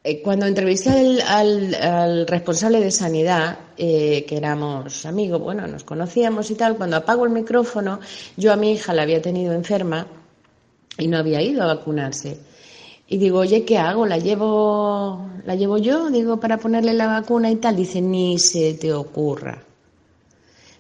Eh, 0.05 0.21
cuando 0.21 0.47
entrevisté 0.47 1.23
al, 1.23 2.27
responsable 2.27 2.81
de 2.81 2.91
sanidad, 2.91 3.59
eh, 3.77 4.25
que 4.27 4.37
éramos 4.37 5.07
amigos, 5.07 5.41
bueno, 5.41 5.67
nos 5.69 5.85
conocíamos 5.85 6.51
y 6.51 6.57
tal, 6.57 6.77
cuando 6.77 6.97
apago 6.97 7.25
el 7.25 7.31
micrófono, 7.31 8.01
yo 8.37 8.53
a 8.53 8.57
mi 8.57 8.73
hija 8.73 8.93
la 8.93 9.03
había 9.03 9.23
tenido 9.23 9.53
enferma 9.53 10.07
y 10.99 11.07
no 11.07 11.19
había 11.19 11.41
ido 11.41 11.63
a 11.63 11.67
vacunarse. 11.67 12.39
Y 13.07 13.19
digo, 13.19 13.41
oye, 13.41 13.65
¿qué 13.65 13.79
hago? 13.79 14.07
¿La 14.07 14.19
llevo, 14.19 15.29
la 15.45 15.55
llevo 15.55 15.79
yo? 15.79 16.11
Digo, 16.11 16.41
para 16.41 16.59
ponerle 16.59 16.95
la 16.95 17.07
vacuna 17.07 17.51
y 17.51 17.57
tal. 17.57 17.77
Dice, 17.77 18.01
ni 18.01 18.39
se 18.39 18.75
te 18.75 18.93
ocurra. 18.93 19.63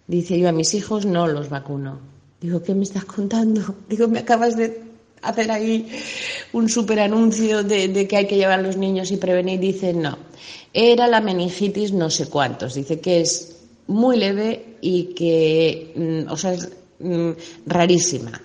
Dice, 0.06 0.38
yo 0.38 0.48
a 0.48 0.52
mis 0.52 0.72
hijos 0.74 1.04
no 1.04 1.26
los 1.26 1.48
vacuno. 1.48 2.00
Digo, 2.40 2.62
¿qué 2.62 2.74
me 2.74 2.84
estás 2.84 3.04
contando? 3.04 3.76
Digo, 3.88 4.08
me 4.08 4.20
acabas 4.20 4.56
de 4.56 4.91
hacer 5.22 5.50
ahí 5.50 5.88
un 6.52 6.68
super 6.68 7.00
anuncio 7.00 7.62
de, 7.62 8.06
que 8.06 8.16
hay 8.16 8.26
que 8.26 8.36
llevar 8.36 8.58
a 8.58 8.62
los 8.62 8.76
niños 8.76 9.10
y 9.10 9.16
prevenir. 9.16 9.60
Dice, 9.60 9.92
no, 9.94 10.18
era 10.72 11.06
la 11.06 11.20
meningitis 11.20 11.92
no 11.92 12.10
sé 12.10 12.28
cuántos. 12.28 12.74
Dice 12.74 13.00
que 13.00 13.20
es 13.20 13.56
muy 13.86 14.16
leve 14.16 14.76
y 14.80 15.14
que, 15.14 15.92
mm, 16.26 16.30
o 16.30 16.36
sea, 16.36 16.52
es 16.52 16.68
mm, 16.98 17.30
rarísima, 17.66 18.40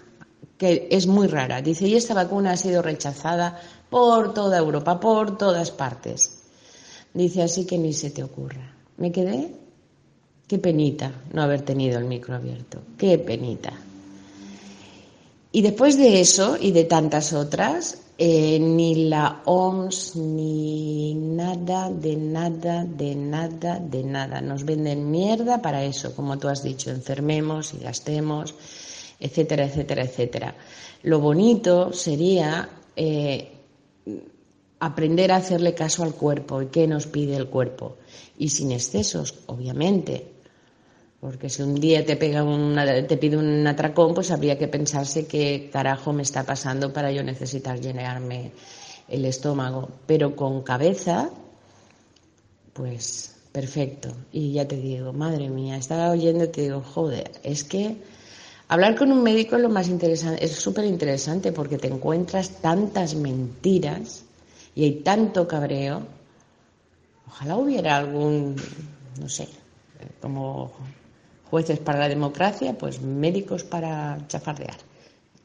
que 0.58 0.88
es 0.90 1.08
muy 1.08 1.28
rara. 1.28 1.62
Dice, 1.62 1.88
y 1.88 1.96
esta 1.96 2.14
vacuna 2.14 2.52
ha 2.52 2.58
sido 2.58 2.82
rechazada 2.82 3.60
por 3.90 4.34
toda 4.34 4.58
Europa, 4.58 5.00
por 5.00 5.38
todas 5.38 5.72
partes. 5.72 6.40
Dice, 7.14 7.42
así 7.42 7.66
que 7.66 7.78
ni 7.78 7.94
se 7.94 8.12
te 8.12 8.24
ocurra. 8.24 8.76
Me 8.98 9.12
quedé, 9.12 9.52
qué 10.48 10.58
penita 10.58 11.12
no 11.34 11.42
haber 11.42 11.62
tenido 11.62 11.98
el 11.98 12.06
micro 12.06 12.36
abierto, 12.36 12.80
qué 12.98 13.18
penita. 13.18 13.74
Y 15.58 15.64
después 15.64 15.98
de 15.98 16.22
eso 16.22 16.56
y 16.62 16.72
de 16.72 16.84
tantas 16.84 17.34
otras, 17.34 17.98
eh, 18.20 18.60
ni 18.60 19.10
la 19.10 19.42
OMS, 19.46 20.16
ni 20.16 21.16
nada, 21.16 21.90
de 21.90 22.16
nada, 22.16 22.86
de 22.86 23.16
nada, 23.16 23.80
de 23.80 24.04
nada. 24.04 24.40
Nos 24.40 24.66
venden 24.66 25.10
mierda 25.10 25.60
para 25.60 25.84
eso, 25.84 26.16
como 26.16 26.38
tú 26.38 26.48
has 26.48 26.62
dicho, 26.62 26.92
enfermemos 26.92 27.74
y 27.74 27.80
gastemos, 27.80 28.54
etcétera, 29.20 29.66
etcétera, 29.66 30.04
etcétera. 30.04 30.56
Lo 31.02 31.20
bonito 31.22 31.92
sería 31.92 32.70
eh, 32.96 33.50
aprender 34.80 35.32
a 35.32 35.38
hacerle 35.38 35.74
caso 35.74 36.04
al 36.04 36.14
cuerpo 36.14 36.62
y 36.62 36.68
qué 36.68 36.86
nos 36.86 37.08
pide 37.08 37.36
el 37.36 37.48
cuerpo. 37.48 37.98
Y 38.38 38.50
sin 38.50 38.72
excesos, 38.74 39.34
obviamente. 39.48 40.37
Porque 41.28 41.50
si 41.50 41.62
un 41.62 41.76
día 41.76 42.06
te 42.06 42.16
pega 42.16 42.42
te 43.06 43.18
pide 43.18 43.36
un 43.36 43.68
atracón, 43.68 44.14
pues 44.14 44.32
habría 44.32 44.58
que 44.58 44.70
pensarse 44.70 45.28
qué 45.28 45.70
carajo 45.74 46.14
me 46.14 46.24
está 46.24 46.46
pasando 46.46 46.94
para 46.94 47.12
yo 47.12 47.22
necesitar 47.22 47.82
llenarme 47.82 48.54
el 49.10 49.26
estómago. 49.26 49.90
Pero 50.06 50.38
con 50.38 50.62
cabeza, 50.62 51.30
pues 52.72 53.36
perfecto. 53.52 54.16
Y 54.32 54.54
ya 54.54 54.66
te 54.70 54.78
digo, 54.78 55.12
madre 55.12 55.50
mía, 55.50 55.76
estaba 55.76 56.12
oyendo 56.12 56.46
y 56.46 56.48
te 56.48 56.62
digo, 56.62 56.80
joder, 56.80 57.30
es 57.44 57.66
que 57.66 57.98
hablar 58.70 58.96
con 58.96 59.12
un 59.12 59.22
médico 59.22 59.58
es 59.58 59.64
lo 59.64 59.70
más 59.70 59.90
interesante, 59.90 60.46
es 60.46 60.54
súper 60.54 60.86
interesante 60.86 61.52
porque 61.52 61.78
te 61.78 61.88
encuentras 61.90 62.62
tantas 62.62 63.16
mentiras 63.16 64.24
y 64.76 64.86
hay 64.86 65.02
tanto 65.02 65.46
cabreo. 65.46 66.04
Ojalá 67.28 67.58
hubiera 67.58 67.98
algún, 67.98 68.56
no 69.20 69.28
sé, 69.28 69.50
como 70.22 70.72
jueces 71.50 71.80
para 71.80 72.00
la 72.00 72.10
democracia, 72.10 72.78
pues 72.78 73.02
médicos 73.02 73.64
para 73.64 74.26
chafardear. 74.28 74.78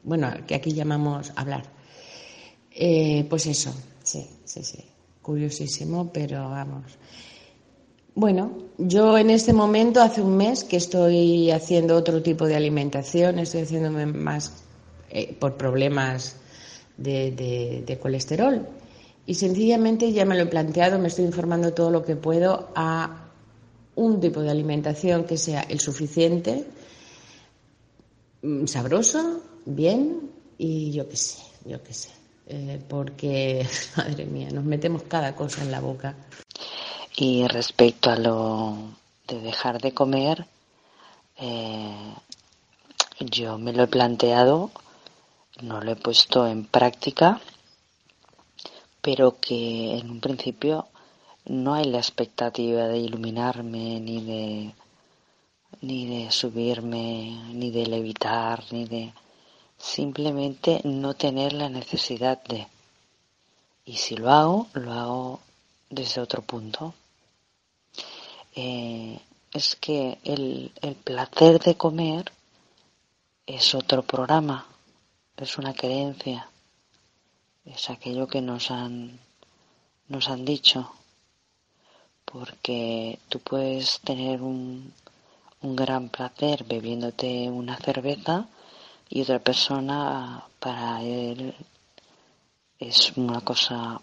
Bueno, 0.03 0.31
que 0.47 0.55
aquí 0.55 0.73
llamamos 0.73 1.33
hablar. 1.37 1.65
Eh, 2.71 3.27
pues 3.29 3.47
eso, 3.47 3.73
sí, 4.03 4.27
sí, 4.45 4.65
sí. 4.65 4.85
Curiosísimo, 5.21 6.11
pero 6.13 6.51
vamos. 6.51 6.99
Bueno, 8.15 8.59
yo 8.77 9.17
en 9.17 9.31
este 9.31 9.53
momento, 9.53 10.03
hace 10.03 10.21
un 10.21 10.37
mes 10.37 10.65
que 10.65 10.77
estoy 10.77 11.51
haciendo 11.51 11.97
otro 11.97 12.23
tipo 12.23 12.47
de 12.47 12.57
alimentación, 12.57 13.39
estoy 13.39 13.63
haciéndome 13.63 14.07
más 14.07 14.65
eh, 15.11 15.35
por 15.39 15.57
problemas 15.57 16.37
de, 16.97 17.85
de 17.87 17.99
colesterol. 17.99 18.67
Y 19.25 19.35
sencillamente 19.35 20.13
ya 20.13 20.25
me 20.25 20.37
lo 20.37 20.43
he 20.43 20.47
planteado, 20.47 20.99
me 20.99 21.09
estoy 21.09 21.25
informando 21.25 21.73
todo 21.73 21.91
lo 21.91 22.05
que 22.05 22.17
puedo 22.17 22.71
a 22.75 23.22
un 23.95 24.21
tipo 24.21 24.41
de 24.41 24.51
alimentación 24.51 25.25
que 25.25 25.37
sea 25.37 25.63
el 25.63 25.81
suficiente, 25.81 26.67
mm, 28.43 28.67
sabroso, 28.67 29.43
bien 29.65 30.31
y 30.59 30.93
yo 30.93 31.09
qué 31.09 31.17
sé, 31.17 31.43
yo 31.65 31.83
qué 31.83 31.95
sé. 31.95 32.11
Eh, 32.47 32.81
porque, 32.89 33.67
madre 33.97 34.27
mía, 34.27 34.49
nos 34.51 34.65
metemos 34.65 35.03
cada 35.05 35.35
cosa 35.35 35.63
en 35.63 35.71
la 35.71 35.81
boca. 35.81 36.15
Y 37.17 37.47
respecto 37.47 38.11
a 38.11 38.17
lo 38.17 38.77
de 39.29 39.41
dejar 39.41 39.81
de 39.81 39.93
comer, 39.93 40.47
eh, 41.39 42.15
yo 43.21 43.59
me 43.59 43.73
lo 43.73 43.85
he 43.85 43.87
planteado, 43.87 44.71
no 45.61 45.81
lo 45.81 45.93
he 45.93 45.97
puesto 45.97 46.47
en 46.47 46.65
práctica, 46.65 47.41
pero 49.01 49.39
que 49.41 49.99
en 49.99 50.11
un 50.11 50.21
principio 50.21 50.87
no 51.47 51.75
hay 51.75 51.85
la 51.85 51.99
expectativa 51.99 52.89
de 52.89 52.99
iluminarme 52.99 54.01
ni 54.01 54.23
de 54.23 54.75
ni 55.81 56.07
de 56.07 56.31
subirme 56.31 57.41
ni 57.53 57.71
de 57.71 57.87
levitar 57.87 58.65
ni 58.71 58.85
de 58.85 59.13
simplemente 59.79 60.81
no 60.85 61.15
tener 61.15 61.53
la 61.53 61.69
necesidad 61.69 62.43
de. 62.45 62.67
Y 63.85 63.97
si 63.97 64.17
lo 64.17 64.31
hago 64.31 64.69
lo 64.75 64.93
hago 64.93 65.41
desde 65.91 66.21
otro 66.21 66.43
punto. 66.43 66.95
Eh, 68.55 69.19
es 69.53 69.77
que 69.77 70.19
el, 70.25 70.73
el 70.81 70.95
placer 70.95 71.59
de 71.59 71.75
comer 71.75 72.33
es 73.47 73.75
otro 73.75 74.03
programa 74.03 74.67
es 75.43 75.59
una 75.59 75.75
creencia 75.75 76.49
es 77.65 77.91
aquello 77.91 78.29
que 78.29 78.41
nos 78.41 78.71
han 78.71 79.19
nos 80.09 80.29
han 80.29 80.45
dicho 80.45 80.93
porque 82.33 83.19
tú 83.29 83.39
puedes 83.41 84.01
tener 84.01 84.41
un, 84.43 84.93
un 85.61 85.77
gran 85.77 86.09
placer 86.09 86.65
bebiéndote 86.65 87.51
una 87.51 87.77
cerveza 87.77 88.49
y 89.09 89.23
otra 89.23 89.39
persona 89.39 90.45
para 90.59 91.03
él 91.03 91.55
es 92.79 93.13
una 93.17 93.41
cosa 93.43 94.01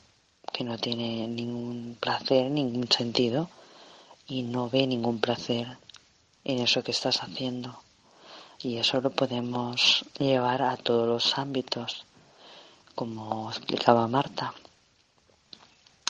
que 0.54 0.64
no 0.64 0.78
tiene 0.78 1.28
ningún 1.28 1.98
placer, 2.00 2.50
ningún 2.50 2.90
sentido 2.90 3.50
y 4.28 4.44
no 4.44 4.70
ve 4.70 4.86
ningún 4.88 5.20
placer 5.20 5.78
en 6.44 6.60
eso 6.60 6.84
que 6.84 6.92
estás 6.92 7.22
haciendo. 7.24 7.82
Y 8.62 8.78
eso 8.78 9.02
lo 9.02 9.10
podemos 9.10 10.06
llevar 10.18 10.62
a 10.62 10.78
todos 10.78 11.08
los 11.08 11.38
ámbitos, 11.38 12.06
como 12.96 13.50
explicaba 13.50 14.08
Marta, 14.08 14.54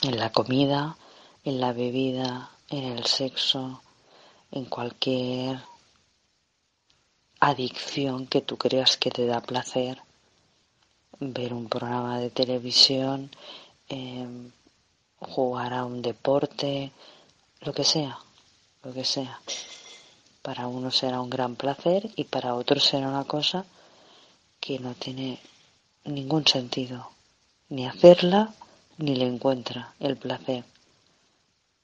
en 0.02 0.18
la 0.18 0.30
comida, 0.30 0.96
en 1.44 1.60
la 1.60 1.72
bebida, 1.72 2.50
en 2.68 2.84
el 2.84 3.06
sexo, 3.06 3.82
en 4.50 4.66
cualquier 4.66 5.60
adicción 7.40 8.26
que 8.26 8.42
tú 8.42 8.58
creas 8.58 8.96
que 8.98 9.10
te 9.10 9.24
da 9.26 9.40
placer, 9.40 10.02
ver 11.18 11.54
un 11.54 11.68
programa 11.68 12.18
de 12.18 12.30
televisión, 12.30 13.30
em, 13.88 14.50
jugar 15.18 15.72
a 15.72 15.84
un 15.84 16.02
deporte, 16.02 16.92
lo 17.60 17.72
que 17.72 17.84
sea, 17.84 18.18
lo 18.82 18.92
que 18.92 19.04
sea. 19.04 19.40
Para 20.42 20.66
uno 20.66 20.90
será 20.90 21.20
un 21.20 21.30
gran 21.30 21.56
placer 21.56 22.10
y 22.16 22.24
para 22.24 22.54
otro 22.54 22.80
será 22.80 23.08
una 23.08 23.24
cosa 23.24 23.64
que 24.60 24.78
no 24.78 24.94
tiene 24.94 25.38
ningún 26.04 26.46
sentido, 26.46 27.10
ni 27.70 27.86
hacerla 27.86 28.54
ni 28.98 29.14
le 29.16 29.26
encuentra 29.26 29.94
el 30.00 30.16
placer 30.16 30.64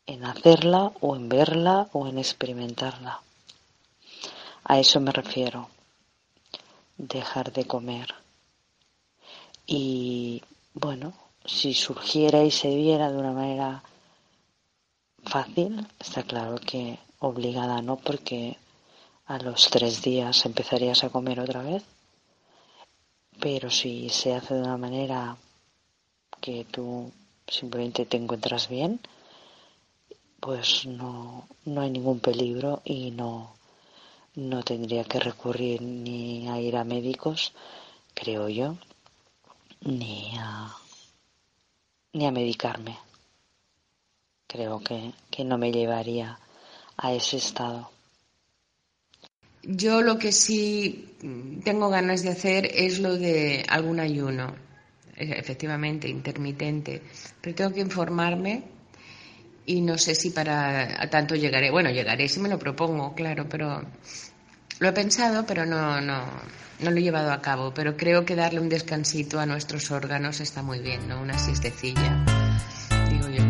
en 0.06 0.24
hacerla 0.24 0.92
o 1.00 1.16
en 1.16 1.28
verla 1.28 1.88
o 1.92 2.06
en 2.06 2.18
experimentarla. 2.18 3.20
A 4.64 4.78
eso 4.78 5.00
me 5.00 5.12
refiero, 5.12 5.68
dejar 6.96 7.52
de 7.52 7.66
comer. 7.66 8.14
Y 9.66 10.42
bueno, 10.74 11.12
si 11.44 11.74
surgiera 11.74 12.42
y 12.44 12.50
se 12.50 12.74
viera 12.74 13.10
de 13.10 13.18
una 13.18 13.32
manera 13.32 13.82
fácil, 15.24 15.86
está 15.98 16.22
claro 16.22 16.56
que 16.56 16.98
obligada 17.18 17.82
no, 17.82 17.96
porque 17.96 18.56
a 19.26 19.38
los 19.38 19.70
tres 19.70 20.02
días 20.02 20.46
empezarías 20.46 21.02
a 21.02 21.10
comer 21.10 21.40
otra 21.40 21.62
vez. 21.62 21.84
Pero 23.40 23.70
si 23.70 24.08
se 24.08 24.34
hace 24.34 24.54
de 24.54 24.62
una 24.62 24.76
manera 24.76 25.36
que 26.40 26.64
tú 26.64 27.12
simplemente 27.46 28.06
te 28.06 28.16
encuentras 28.16 28.68
bien, 28.68 29.00
pues 30.40 30.86
no, 30.86 31.48
no 31.64 31.80
hay 31.80 31.90
ningún 31.90 32.20
peligro 32.20 32.82
y 32.84 33.10
no, 33.10 33.56
no 34.34 34.62
tendría 34.62 35.04
que 35.04 35.18
recurrir 35.18 35.82
ni 35.82 36.48
a 36.48 36.60
ir 36.60 36.76
a 36.76 36.84
médicos, 36.84 37.52
creo 38.14 38.48
yo, 38.48 38.76
ni 39.80 40.32
a, 40.38 40.74
ni 42.12 42.26
a 42.26 42.30
medicarme. 42.30 42.98
Creo 44.46 44.80
que, 44.80 45.12
que 45.30 45.44
no 45.44 45.58
me 45.58 45.72
llevaría 45.72 46.38
a 46.96 47.12
ese 47.12 47.38
estado. 47.38 47.90
Yo 49.62 50.02
lo 50.02 50.18
que 50.18 50.30
sí 50.30 51.16
tengo 51.64 51.88
ganas 51.88 52.22
de 52.22 52.28
hacer 52.30 52.70
es 52.72 53.00
lo 53.00 53.16
de 53.16 53.64
algún 53.68 53.98
ayuno, 53.98 54.54
efectivamente, 55.16 56.08
intermitente, 56.08 57.02
pero 57.40 57.56
tengo 57.56 57.72
que 57.72 57.80
informarme 57.80 58.75
y 59.66 59.80
no 59.80 59.98
sé 59.98 60.14
si 60.14 60.30
para 60.30 61.02
a 61.02 61.10
tanto 61.10 61.34
llegaré. 61.34 61.70
Bueno, 61.70 61.90
llegaré 61.90 62.28
si 62.28 62.40
me 62.40 62.48
lo 62.48 62.58
propongo, 62.58 63.14
claro, 63.14 63.46
pero 63.48 63.82
lo 64.78 64.88
he 64.88 64.92
pensado, 64.92 65.44
pero 65.44 65.66
no, 65.66 66.00
no, 66.00 66.22
no 66.80 66.90
lo 66.90 66.96
he 66.96 67.02
llevado 67.02 67.32
a 67.32 67.42
cabo. 67.42 67.74
Pero 67.74 67.96
creo 67.96 68.24
que 68.24 68.36
darle 68.36 68.60
un 68.60 68.68
descansito 68.68 69.40
a 69.40 69.46
nuestros 69.46 69.90
órganos 69.90 70.40
está 70.40 70.62
muy 70.62 70.78
bien, 70.78 71.08
¿no? 71.08 71.20
Una 71.20 71.36
siestecilla, 71.38 72.24
digo 73.10 73.28
yo. 73.28 73.42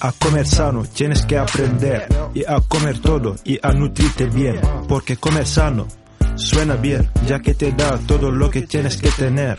A 0.00 0.12
comer 0.12 0.46
sano 0.46 0.84
tienes 0.84 1.26
que 1.26 1.38
aprender 1.38 2.06
y 2.34 2.44
a 2.44 2.60
comer 2.60 3.00
todo 3.00 3.36
y 3.44 3.58
a 3.60 3.72
nutrirte 3.72 4.26
bien, 4.26 4.60
porque 4.88 5.16
comer 5.16 5.46
sano 5.46 5.88
suena 6.36 6.76
bien, 6.76 7.08
ya 7.26 7.40
que 7.40 7.54
te 7.54 7.72
da 7.72 7.98
todo 8.06 8.30
lo 8.30 8.50
que 8.50 8.62
tienes 8.62 8.96
que 8.96 9.10
tener. 9.10 9.58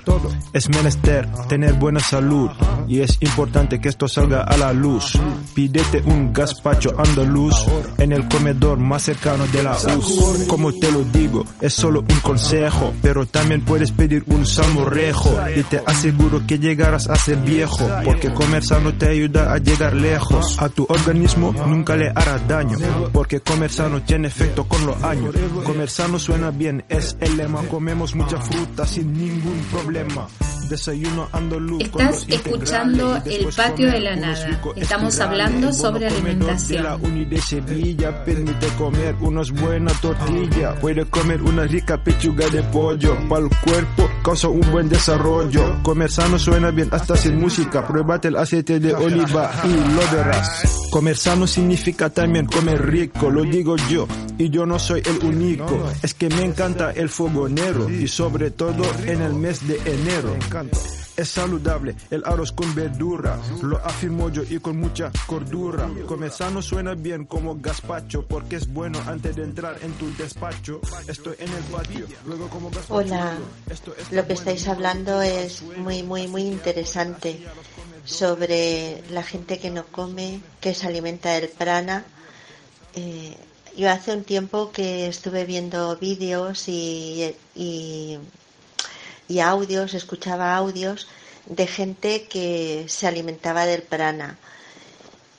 Es 0.54 0.70
menester 0.70 1.28
tener 1.48 1.74
buena 1.74 2.00
salud 2.00 2.50
y 2.88 3.02
es 3.02 3.18
importante 3.22 3.80
que 3.80 3.90
esto 3.90 4.08
salga 4.08 4.44
a 4.44 4.58
la 4.58 4.74
luz. 4.74 5.14
Pídete 5.54 6.02
un 6.06 6.32
gazpacho 6.34 6.94
andaluz 6.98 7.56
en 7.98 8.12
el 8.12 8.28
comedor 8.28 8.78
más 8.78 9.04
cercano 9.04 9.46
de 9.48 9.64
la 9.64 9.74
US. 9.74 10.46
Como 10.48 10.72
te 10.74 10.92
lo 10.92 11.04
digo, 11.04 11.46
es 11.62 11.74
solo 11.74 12.02
un 12.02 12.20
consejo, 12.22 12.94
pero 13.02 13.26
también 13.26 13.62
puedes 13.62 13.92
pedir 13.92 14.24
un 14.28 14.46
salmorejo 14.46 15.36
y 15.56 15.64
te 15.64 15.82
aseguro 15.86 16.46
que 16.46 16.60
llegarás 16.60 17.08
a 17.10 17.16
ser 17.16 17.38
viejo, 17.38 17.90
porque 18.04 18.34
comer 18.34 18.64
sano 18.64 18.94
te 18.94 19.10
ayuda 19.10 19.54
a 19.54 19.58
llegar 19.58 19.94
lejos. 19.96 20.58
A 20.62 20.70
tu 20.70 20.86
organismo 20.90 21.54
nunca 21.68 21.96
le 21.96 22.10
hará 22.10 22.38
daño, 22.40 22.78
porque 23.12 23.40
comer 23.42 23.72
sano 23.72 24.02
tiene 24.02 24.28
efecto 24.28 24.68
con 24.68 24.86
los 24.86 25.04
años. 25.04 25.36
Comer 25.64 25.90
sano 25.90 26.20
suena 26.20 26.52
bien, 26.52 26.67
es 26.90 27.18
el 27.22 27.38
lema. 27.38 27.62
Comemos 27.64 28.16
mucha 28.16 28.40
fruta 28.42 28.86
sin 28.86 29.14
ningún 29.14 29.60
problema. 29.72 30.28
Desayuno 30.68 31.30
andaluz. 31.32 31.82
Estás 31.84 32.26
escuchando 32.28 33.16
El 33.26 33.48
Patio 33.56 33.92
de 33.92 34.00
la 34.00 34.16
Nada. 34.16 34.62
Estamos 34.76 35.20
hablando 35.20 35.72
sobre 35.72 36.08
alimentación. 36.08 36.84
La 36.84 36.96
Uni 36.96 37.26
de 37.26 37.42
Sevilla 37.42 38.24
permite 38.26 38.68
comer 38.78 39.16
unas 39.22 39.52
buenas 39.52 40.00
tortillas. 40.02 40.80
Puede 40.80 41.06
comer 41.06 41.42
una 41.42 41.64
rica 41.64 42.04
pechuga 42.04 42.48
de 42.50 42.64
pollo. 42.64 43.18
Para 43.30 43.46
el 43.46 43.50
cuerpo 43.64 44.10
causa 44.24 44.50
un 44.50 44.72
buen 44.72 44.90
desarrollo. 44.90 45.82
Comer 45.84 46.12
sano 46.12 46.38
suena 46.38 46.72
bien 46.72 46.90
hasta 46.92 47.16
sin 47.16 47.40
música. 47.40 47.88
Pruébate 47.88 48.28
el 48.28 48.36
aceite 48.36 48.80
de 48.80 48.94
oliva 48.94 49.52
y 49.64 49.70
lo 49.70 50.18
verás. 50.18 50.88
Comer 50.92 51.18
sano 51.18 51.48
significa 51.48 52.10
también 52.10 52.46
comer 52.46 52.86
rico, 52.86 53.30
lo 53.30 53.44
digo 53.44 53.76
yo. 53.90 54.08
Y 54.38 54.50
yo 54.50 54.66
no 54.66 54.80
soy 54.80 55.02
el 55.06 55.26
único. 55.26 55.90
Es 56.02 56.14
que 56.14 56.30
me 56.30 56.44
encanta 56.44 56.92
el 56.92 57.10
fogonero 57.10 57.90
y 57.90 58.08
sobre 58.08 58.52
todo 58.52 58.84
en 59.06 59.22
el 59.22 59.34
mes 59.34 59.68
de 59.68 59.76
enero. 59.86 60.36
Es 61.18 61.30
saludable 61.30 61.96
el 62.12 62.24
arroz 62.26 62.52
con 62.52 62.74
verdura, 62.76 63.40
lo 63.62 63.78
afirmo 63.78 64.30
yo 64.30 64.44
y 64.44 64.60
con 64.60 64.80
mucha 64.80 65.12
cordura. 65.26 65.90
Comer 66.08 66.32
sano 66.32 66.62
suena 66.62 66.94
bien 66.94 67.26
como 67.26 67.58
gazpacho 67.60 68.26
porque 68.26 68.58
es 68.58 68.72
bueno 68.72 69.00
antes 69.08 69.36
de 69.36 69.44
entrar 69.44 69.78
en 69.82 69.94
tu 69.94 70.16
despacho. 70.16 70.80
Estoy 71.08 71.36
en 71.40 71.52
el 71.52 71.64
patio, 71.64 72.06
luego 72.26 72.48
como 72.50 72.70
gazpacho. 72.70 72.94
Hola, 72.94 73.38
lo 74.12 74.28
que 74.28 74.34
estáis 74.34 74.68
hablando 74.68 75.22
es 75.22 75.62
muy, 75.62 76.04
muy, 76.04 76.28
muy 76.28 76.44
interesante 76.44 77.40
sobre 78.06 79.04
la 79.10 79.24
gente 79.24 79.60
que 79.60 79.70
no 79.70 79.86
come, 79.86 80.40
que 80.62 80.74
se 80.74 80.88
alimenta 80.88 81.34
del 81.34 81.50
prana. 81.50 82.06
Eh, 82.96 83.36
yo 83.78 83.92
hace 83.92 84.14
un 84.14 84.24
tiempo 84.24 84.72
que 84.72 85.08
estuve 85.08 85.46
viendo 85.46 85.96
vídeos 85.98 86.68
y, 86.68 87.36
y, 87.54 88.18
y, 89.28 89.40
audios, 89.40 89.94
escuchaba 89.94 90.56
audios 90.56 91.08
de 91.46 91.68
gente 91.68 92.28
que 92.28 92.86
se 92.88 93.08
alimentaba 93.08 93.66
del 93.66 93.82
prana. 93.82 94.38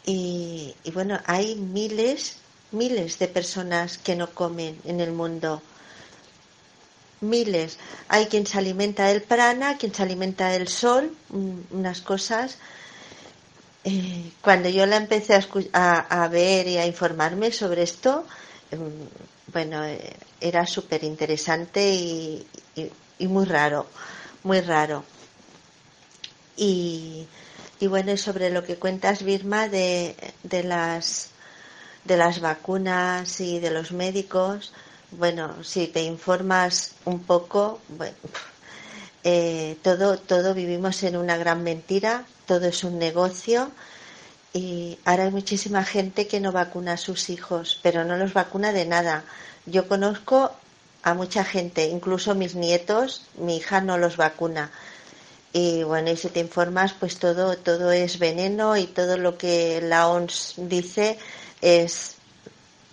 Y, 0.06 0.74
bueno, 0.94 1.20
hay 1.26 1.54
miles, 1.56 2.36
miles 2.72 3.18
de 3.18 3.28
personas 3.28 3.98
que 3.98 4.16
no 4.16 4.30
comen 4.30 4.80
en 4.84 5.00
el 5.00 5.12
mundo 5.12 5.62
miles. 7.20 7.78
Hay 8.08 8.26
quien 8.26 8.46
se 8.46 8.58
alimenta 8.58 9.06
del 9.06 9.22
prana, 9.22 9.76
quien 9.76 9.94
se 9.94 10.02
alimenta 10.02 10.48
del 10.48 10.68
sol, 10.68 11.14
unas 11.70 12.00
cosas. 12.00 12.58
Eh, 13.84 14.32
cuando 14.40 14.68
yo 14.68 14.86
la 14.86 14.96
empecé 14.96 15.34
a, 15.72 16.24
a, 16.24 16.28
ver 16.28 16.68
y 16.68 16.78
a 16.78 16.86
informarme 16.86 17.52
sobre 17.52 17.82
esto, 17.82 18.24
em, 18.70 18.80
bueno, 19.52 19.84
eh, 19.84 20.14
era 20.40 20.66
súper 20.66 21.04
interesante 21.04 21.92
y, 21.92 22.46
muy 23.26 23.44
raro, 23.44 23.86
muy 24.44 24.60
raro. 24.60 25.04
Y, 26.56 27.26
y 27.80 27.86
bueno, 27.86 28.16
sobre 28.16 28.50
lo 28.50 28.64
que 28.64 28.76
cuentas, 28.76 29.22
Birma, 29.22 29.68
de, 29.68 30.14
de, 30.42 30.62
las, 30.64 31.30
de 32.04 32.16
las 32.16 32.40
vacunas 32.40 33.40
y 33.40 33.58
de 33.60 33.70
los 33.70 33.92
médicos, 33.92 34.72
bueno, 35.12 35.62
si 35.64 35.86
te 35.86 36.02
informas 36.02 36.92
un 37.04 37.20
poco, 37.20 37.80
eh, 39.24 39.76
todo, 39.82 40.18
todo 40.18 40.54
vivimos 40.54 41.02
en 41.02 41.16
una 41.16 41.36
gran 41.36 41.62
mentira, 41.62 42.24
todo 42.46 42.66
es 42.66 42.84
un 42.84 42.98
negocio 42.98 43.70
y 44.52 44.98
ahora 45.04 45.24
hay 45.24 45.30
muchísima 45.30 45.84
gente 45.84 46.26
que 46.26 46.40
no 46.40 46.52
vacuna 46.52 46.94
a 46.94 46.96
sus 46.96 47.30
hijos, 47.30 47.78
pero 47.82 48.04
no 48.04 48.16
los 48.16 48.32
vacuna 48.32 48.72
de 48.72 48.86
nada. 48.86 49.24
Yo 49.66 49.86
conozco 49.88 50.52
a 51.02 51.14
mucha 51.14 51.44
gente, 51.44 51.86
incluso 51.86 52.34
mis 52.34 52.54
nietos, 52.54 53.26
mi 53.36 53.56
hija 53.56 53.80
no 53.80 53.98
los 53.98 54.16
vacuna. 54.16 54.70
Y 55.52 55.82
bueno, 55.82 56.10
y 56.10 56.16
si 56.16 56.28
te 56.28 56.40
informas, 56.40 56.92
pues 56.92 57.18
todo, 57.18 57.56
todo 57.56 57.90
es 57.92 58.18
veneno 58.18 58.76
y 58.76 58.86
todo 58.86 59.16
lo 59.16 59.38
que 59.38 59.80
la 59.80 60.08
ONS 60.08 60.54
dice 60.56 61.18
es 61.62 62.18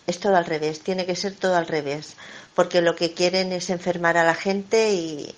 es 0.08 0.20
todo 0.20 0.36
al 0.36 0.46
revés, 0.46 0.82
tiene 0.82 1.06
que 1.06 1.16
ser 1.16 1.34
todo 1.34 1.56
al 1.56 1.68
revés, 1.68 2.16
porque 2.54 2.82
lo 2.82 2.96
que 2.96 3.14
quieren 3.14 3.52
es 3.52 3.70
enfermar 3.70 4.18
a 4.18 4.24
la 4.24 4.36
gente 4.36 4.94
y, 4.94 5.36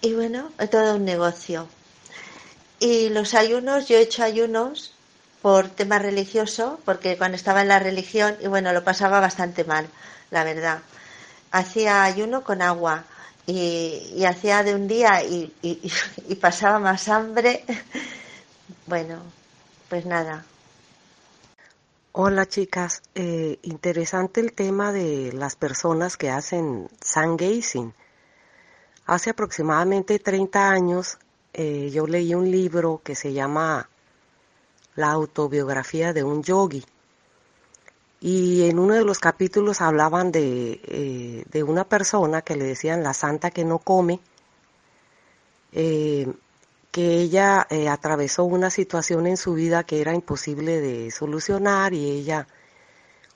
y 0.00 0.14
bueno, 0.14 0.50
es 0.58 0.70
todo 0.70 0.96
un 0.96 1.04
negocio. 1.04 1.68
Y 2.78 3.08
los 3.10 3.34
ayunos, 3.34 3.88
yo 3.88 3.96
he 3.96 4.02
hecho 4.02 4.22
ayunos 4.22 4.95
por 5.46 5.68
tema 5.68 6.00
religioso, 6.00 6.80
porque 6.84 7.16
cuando 7.16 7.36
estaba 7.36 7.62
en 7.62 7.68
la 7.68 7.78
religión, 7.78 8.36
y 8.40 8.48
bueno, 8.48 8.72
lo 8.72 8.82
pasaba 8.82 9.20
bastante 9.20 9.62
mal, 9.62 9.86
la 10.32 10.42
verdad. 10.42 10.80
Hacía 11.52 12.02
ayuno 12.02 12.42
con 12.42 12.62
agua 12.62 13.04
y, 13.46 14.24
hacía 14.24 14.64
de 14.64 14.74
un 14.74 14.88
día 14.88 15.22
y, 15.22 15.54
y, 15.62 15.92
y 16.26 16.34
pasaba 16.40 16.80
más 16.80 17.08
hambre. 17.08 17.64
Bueno, 18.88 19.22
pues 19.88 20.04
nada, 20.04 20.44
Hola 22.10 22.46
chicas, 22.46 23.02
eh, 23.14 23.60
interesante 23.62 24.40
el 24.40 24.52
tema 24.52 24.90
de 24.90 25.32
las 25.32 25.54
personas 25.54 26.16
que 26.16 26.30
hacen 26.30 26.88
sun 27.00 27.36
gazing. 27.36 27.94
Hace 29.06 29.30
aproximadamente 29.30 30.18
30 30.18 30.70
años 30.70 31.18
eh, 31.52 31.90
yo 31.92 32.08
leí 32.08 32.34
un 32.34 32.50
libro 32.50 33.00
que 33.04 33.14
se 33.14 33.32
llama 33.32 33.88
La 34.96 35.12
autobiografía 35.12 36.12
de 36.12 36.24
un 36.24 36.42
yogi. 36.42 36.84
Y 38.20 38.68
en 38.68 38.78
uno 38.78 38.94
de 38.94 39.04
los 39.04 39.18
capítulos 39.18 39.80
hablaban 39.80 40.32
de, 40.32 40.80
eh, 40.84 41.44
de 41.50 41.62
una 41.62 41.84
persona 41.84 42.42
que 42.42 42.56
le 42.56 42.64
decían 42.64 43.02
la 43.02 43.14
santa 43.14 43.50
que 43.50 43.64
no 43.64 43.78
come, 43.78 44.20
que 46.96 47.18
ella 47.18 47.66
eh, 47.68 47.90
atravesó 47.90 48.44
una 48.44 48.70
situación 48.70 49.26
en 49.26 49.36
su 49.36 49.52
vida 49.52 49.84
que 49.84 50.00
era 50.00 50.14
imposible 50.14 50.80
de 50.80 51.10
solucionar 51.10 51.92
y 51.92 52.10
ella 52.10 52.46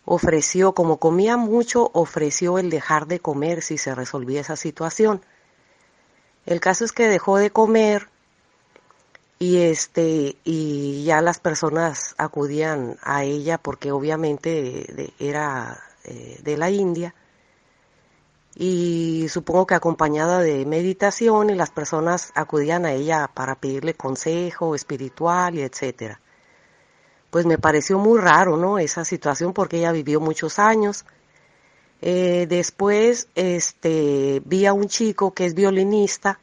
ofreció, 0.07 0.73
como 0.73 0.96
comía 0.96 1.37
mucho, 1.37 1.90
ofreció 1.92 2.59
el 2.59 2.70
dejar 2.70 3.07
de 3.07 3.20
comer 3.20 3.61
si 3.61 3.77
se 3.77 3.94
resolvía 3.94 4.40
esa 4.40 4.57
situación. 4.57 5.23
El 6.46 6.61
caso 6.61 6.87
es 6.87 6.92
que 6.92 7.07
dejó 7.07 7.37
de 7.37 7.51
comer 7.51 8.09
y 9.42 9.57
este 9.62 10.37
y 10.44 11.03
ya 11.05 11.22
las 11.22 11.40
personas 11.40 12.14
acudían 12.18 12.98
a 13.03 13.24
ella 13.24 13.57
porque 13.57 13.90
obviamente 13.90 15.11
era 15.18 15.81
eh, 16.05 16.38
de 16.42 16.57
la 16.59 16.70
India 16.70 17.14
y 18.55 19.28
supongo 19.30 19.66
que 19.66 19.74
acompañada 19.74 20.41
de 20.41 20.66
meditación 20.66 21.49
y 21.49 21.55
las 21.55 21.70
personas 21.70 22.32
acudían 22.34 22.84
a 22.84 22.93
ella 22.93 23.30
para 23.32 23.55
pedirle 23.55 23.95
consejo 23.95 24.74
espiritual 24.74 25.55
y 25.55 25.62
etcétera. 25.62 26.20
Pues 27.30 27.47
me 27.47 27.57
pareció 27.57 27.99
muy 27.99 28.20
raro, 28.20 28.59
¿no? 28.59 28.78
Esa 28.78 29.07
situación 29.07 29.55
porque 29.55 29.78
ella 29.78 29.93
vivió 29.93 30.20
muchos 30.20 30.59
años. 30.59 31.07
Eh, 32.03 32.47
después, 32.47 33.28
este, 33.36 34.43
vi 34.45 34.66
a 34.66 34.74
un 34.74 34.88
chico 34.88 35.32
que 35.32 35.47
es 35.47 35.55
violinista 35.55 36.41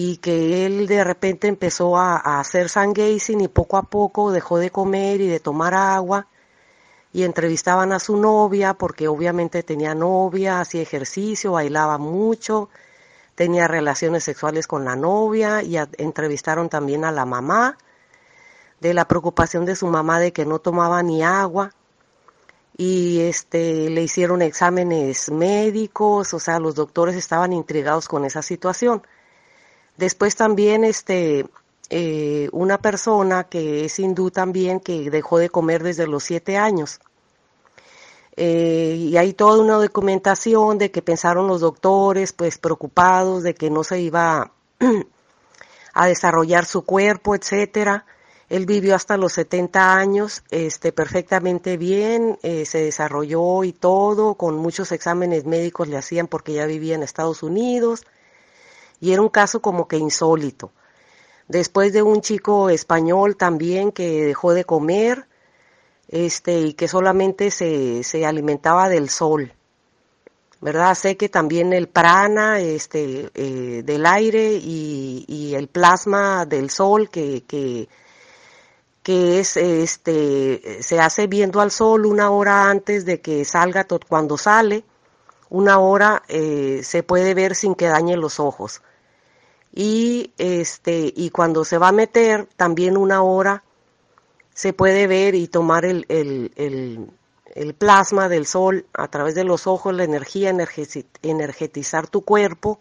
y 0.00 0.18
que 0.18 0.64
él 0.64 0.86
de 0.86 1.02
repente 1.02 1.48
empezó 1.48 1.96
a, 1.98 2.38
hacer 2.38 2.68
sun 2.68 2.92
gazing 2.92 3.40
y 3.40 3.48
poco 3.48 3.76
a 3.76 3.82
poco 3.82 4.30
dejó 4.30 4.58
de 4.58 4.70
comer 4.70 5.20
y 5.20 5.26
de 5.26 5.40
tomar 5.40 5.74
agua 5.74 6.28
y 7.12 7.24
entrevistaban 7.24 7.90
a 7.90 7.98
su 7.98 8.16
novia 8.16 8.74
porque 8.74 9.08
obviamente 9.08 9.64
tenía 9.64 9.96
novia, 9.96 10.60
hacía 10.60 10.82
ejercicio, 10.82 11.50
bailaba 11.50 11.98
mucho, 11.98 12.68
tenía 13.34 13.66
relaciones 13.66 14.22
sexuales 14.22 14.68
con 14.68 14.84
la 14.84 14.94
novia 14.94 15.64
y 15.64 15.76
entrevistaron 15.76 16.68
también 16.68 17.04
a 17.04 17.10
la 17.10 17.24
mamá 17.24 17.76
de 18.78 18.94
la 18.94 19.08
preocupación 19.08 19.64
de 19.64 19.74
su 19.74 19.88
mamá 19.88 20.20
de 20.20 20.32
que 20.32 20.46
no 20.46 20.60
tomaba 20.60 21.02
ni 21.02 21.24
agua 21.24 21.72
y 22.76 23.22
este 23.22 23.90
le 23.90 24.04
hicieron 24.04 24.42
exámenes 24.42 25.28
médicos, 25.32 26.34
o 26.34 26.38
sea, 26.38 26.60
los 26.60 26.76
doctores 26.76 27.16
estaban 27.16 27.52
intrigados 27.52 28.06
con 28.06 28.24
esa 28.24 28.42
situación. 28.42 29.02
Después 29.98 30.36
también 30.36 30.84
este 30.84 31.44
eh, 31.90 32.48
una 32.52 32.78
persona 32.78 33.44
que 33.44 33.84
es 33.84 33.98
hindú 33.98 34.30
también, 34.30 34.80
que 34.80 35.10
dejó 35.10 35.38
de 35.38 35.50
comer 35.50 35.82
desde 35.82 36.06
los 36.06 36.24
siete 36.24 36.56
años. 36.56 37.00
eh, 38.36 38.94
y 38.96 39.16
hay 39.16 39.32
toda 39.32 39.60
una 39.60 39.74
documentación 39.76 40.78
de 40.78 40.90
que 40.92 41.02
pensaron 41.02 41.48
los 41.48 41.60
doctores, 41.60 42.32
pues 42.32 42.58
preocupados 42.58 43.42
de 43.42 43.54
que 43.54 43.68
no 43.70 43.82
se 43.84 44.00
iba 44.00 44.52
a 45.94 46.06
desarrollar 46.06 46.64
su 46.64 46.82
cuerpo, 46.84 47.34
etcétera. 47.34 48.06
Él 48.48 48.64
vivió 48.66 48.94
hasta 48.94 49.16
los 49.16 49.32
70 49.34 49.94
años, 49.96 50.42
este, 50.50 50.92
perfectamente 50.92 51.76
bien, 51.76 52.38
eh, 52.42 52.64
se 52.64 52.78
desarrolló 52.82 53.64
y 53.64 53.72
todo, 53.72 54.34
con 54.36 54.56
muchos 54.56 54.92
exámenes 54.92 55.44
médicos 55.44 55.88
le 55.88 55.98
hacían 55.98 56.28
porque 56.28 56.54
ya 56.54 56.66
vivía 56.66 56.94
en 56.94 57.02
Estados 57.02 57.42
Unidos, 57.42 58.06
y 59.00 59.12
era 59.12 59.22
un 59.22 59.28
caso 59.28 59.60
como 59.60 59.88
que 59.88 59.96
insólito. 59.96 60.72
Después 61.48 61.92
de 61.92 62.02
un 62.02 62.20
chico 62.20 62.68
español 62.68 63.36
también 63.36 63.92
que 63.92 64.24
dejó 64.26 64.52
de 64.52 64.64
comer, 64.64 65.26
este, 66.08 66.60
y 66.60 66.72
que 66.74 66.88
solamente 66.88 67.50
se, 67.50 68.02
se 68.02 68.26
alimentaba 68.26 68.88
del 68.88 69.08
sol. 69.08 69.52
¿Verdad? 70.60 70.94
Sé 70.96 71.16
que 71.16 71.28
también 71.28 71.72
el 71.72 71.88
prana, 71.88 72.58
este, 72.58 73.30
eh, 73.34 73.82
del 73.84 74.06
aire 74.06 74.54
y, 74.54 75.24
y, 75.28 75.54
el 75.54 75.68
plasma 75.68 76.46
del 76.46 76.68
sol 76.68 77.10
que, 77.10 77.44
que, 77.46 77.88
que 79.04 79.38
es, 79.38 79.56
este, 79.56 80.82
se 80.82 80.98
hace 80.98 81.28
viendo 81.28 81.60
al 81.60 81.70
sol 81.70 82.06
una 82.06 82.30
hora 82.30 82.68
antes 82.68 83.04
de 83.04 83.20
que 83.20 83.44
salga, 83.44 83.86
cuando 84.08 84.36
sale, 84.36 84.82
una 85.50 85.78
hora 85.78 86.22
eh, 86.28 86.80
se 86.82 87.02
puede 87.02 87.34
ver 87.34 87.54
sin 87.54 87.74
que 87.74 87.86
dañe 87.86 88.16
los 88.16 88.40
ojos. 88.40 88.82
Y, 89.72 90.32
este, 90.38 91.12
y 91.14 91.30
cuando 91.30 91.64
se 91.64 91.78
va 91.78 91.88
a 91.88 91.92
meter, 91.92 92.48
también 92.56 92.96
una 92.96 93.22
hora 93.22 93.62
se 94.54 94.72
puede 94.72 95.06
ver 95.06 95.34
y 95.34 95.46
tomar 95.46 95.84
el, 95.84 96.04
el, 96.08 96.50
el, 97.54 97.74
plasma 97.74 98.28
del 98.28 98.46
sol 98.46 98.86
a 98.92 99.08
través 99.08 99.34
de 99.34 99.44
los 99.44 99.66
ojos, 99.66 99.94
la 99.94 100.04
energía, 100.04 100.52
energetizar 101.22 102.08
tu 102.08 102.22
cuerpo, 102.22 102.80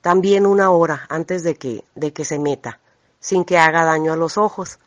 también 0.00 0.46
una 0.46 0.70
hora 0.70 1.06
antes 1.10 1.42
de 1.42 1.56
que, 1.56 1.84
de 1.94 2.12
que 2.12 2.24
se 2.24 2.38
meta, 2.38 2.80
sin 3.20 3.44
que 3.44 3.58
haga 3.58 3.84
daño 3.84 4.12
a 4.12 4.16
los 4.16 4.38
ojos. 4.38 4.78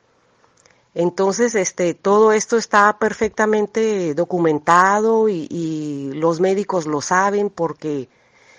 Entonces, 0.95 1.53
este, 1.55 1.93
todo 1.93 2.31
esto 2.31 2.57
está 2.57 2.97
perfectamente 2.97 4.13
documentado 4.15 5.29
y, 5.29 6.11
los 6.15 6.39
médicos 6.39 6.85
lo 6.87 7.01
saben 7.01 7.49
porque 7.49 8.09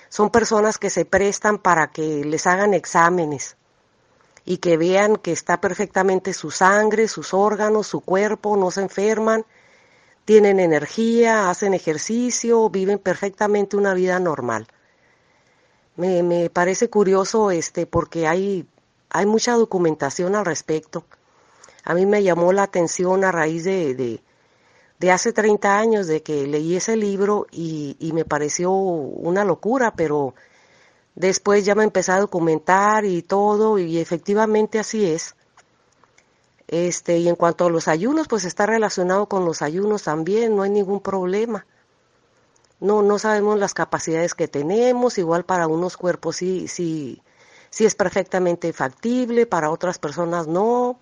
son 0.08 0.30
personas 0.30 0.78
que 0.78 0.90
se 0.90 1.04
prestan 1.04 1.58
para 1.58 1.90
que 1.90 2.24
les 2.24 2.46
hagan 2.46 2.74
exámenes 2.74 3.56
y 4.44 4.58
que 4.58 4.76
vean 4.76 5.16
que 5.16 5.32
está 5.32 5.60
perfectamente 5.60 6.32
su 6.32 6.50
sangre, 6.50 7.08
sus 7.08 7.34
órganos, 7.34 7.86
su 7.88 8.00
cuerpo, 8.00 8.56
no 8.56 8.70
se 8.70 8.82
enferman, 8.82 9.44
tienen 10.24 10.60
energía, 10.60 11.50
hacen 11.50 11.74
ejercicio, 11.74 12.70
viven 12.70 12.98
perfectamente 12.98 13.76
una 13.76 13.94
vida 13.94 14.18
normal. 14.20 14.68
Me, 15.96 16.22
me 16.22 16.48
parece 16.48 16.88
curioso 16.88 17.50
este 17.50 17.86
porque 17.86 18.26
hay, 18.26 18.66
hay 19.10 19.26
mucha 19.26 19.54
documentación 19.54 20.34
al 20.36 20.46
respecto. 20.46 21.04
A 21.84 21.94
mí 21.94 22.06
me 22.06 22.22
llamó 22.22 22.52
la 22.52 22.64
atención 22.64 23.24
a 23.24 23.32
raíz 23.32 23.64
de, 23.64 24.22
de, 24.98 25.10
hace 25.10 25.32
30 25.32 25.78
años 25.78 26.06
de 26.06 26.22
que 26.22 26.46
leí 26.46 26.76
ese 26.76 26.96
libro 26.96 27.46
y, 27.50 27.96
y 27.98 28.12
me 28.12 28.24
pareció 28.24 28.70
una 28.70 29.44
locura, 29.44 29.94
pero 29.94 30.34
Después 31.14 31.64
ya 31.64 31.74
me 31.74 31.84
empecé 31.84 32.12
a 32.12 32.20
documentar 32.20 33.04
y 33.04 33.22
todo, 33.22 33.78
y 33.78 33.98
efectivamente 33.98 34.78
así 34.78 35.04
es. 35.04 35.34
Este, 36.68 37.18
y 37.18 37.28
en 37.28 37.34
cuanto 37.34 37.66
a 37.66 37.70
los 37.70 37.88
ayunos, 37.88 38.28
pues 38.28 38.44
está 38.44 38.64
relacionado 38.64 39.26
con 39.26 39.44
los 39.44 39.60
ayunos 39.60 40.04
también, 40.04 40.54
no 40.54 40.62
hay 40.62 40.70
ningún 40.70 41.00
problema. 41.00 41.66
No, 42.78 43.02
no 43.02 43.18
sabemos 43.18 43.58
las 43.58 43.74
capacidades 43.74 44.34
que 44.34 44.48
tenemos, 44.48 45.18
igual 45.18 45.44
para 45.44 45.66
unos 45.66 45.96
cuerpos 45.96 46.36
sí, 46.36 46.68
sí, 46.68 47.20
sí 47.68 47.84
es 47.84 47.94
perfectamente 47.94 48.72
factible, 48.72 49.46
para 49.46 49.70
otras 49.70 49.98
personas 49.98 50.46
no. 50.46 50.98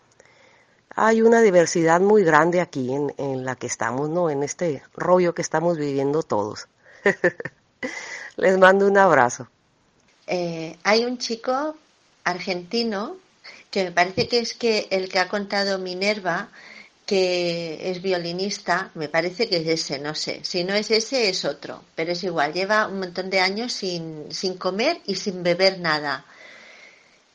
Hay 1.01 1.23
una 1.23 1.41
diversidad 1.41 2.01
muy 2.01 2.25
grande 2.25 2.61
aquí 2.61 2.93
en, 2.93 3.15
en 3.19 3.45
la 3.45 3.55
que 3.55 3.69
estamos, 3.69 4.11
¿no? 4.11 4.31
En 4.31 4.43
este 4.43 4.83
rollo 4.97 5.33
que 5.33 5.43
estamos 5.43 5.79
viviendo 5.79 6.25
todos. 6.25 6.67
Les 8.37 8.59
mando 8.59 8.85
un 8.85 8.99
abrazo. 8.99 9.47
Eh, 10.27 10.77
hay 10.83 11.05
un 11.05 11.19
chico 11.19 11.77
argentino 12.25 13.17
que 13.71 13.85
me 13.85 13.93
parece 13.93 14.27
que 14.27 14.41
es 14.41 14.55
que 14.55 14.89
el 14.91 15.09
que 15.09 15.21
ha 15.21 15.29
contado 15.29 15.79
Minerva, 15.79 16.49
que 17.07 17.91
es 17.91 18.03
violinista, 18.03 18.91
me 18.95 19.09
parece 19.09 19.49
que 19.49 19.59
es 19.59 19.69
ese, 19.69 20.01
no 20.01 20.17
sé. 20.17 20.41
Si 20.43 20.65
no 20.65 20.75
es 20.75 20.91
ese, 20.91 21.29
es 21.29 21.45
otro, 21.45 21.85
pero 21.95 22.11
es 22.11 22.25
igual, 22.25 22.53
lleva 22.53 22.89
un 22.89 22.99
montón 22.99 23.31
de 23.31 23.39
años 23.39 23.73
sin, 23.73 24.33
sin 24.33 24.59
comer 24.59 25.01
y 25.07 25.15
sin 25.15 25.45
beber 25.45 25.79
nada. 25.79 26.25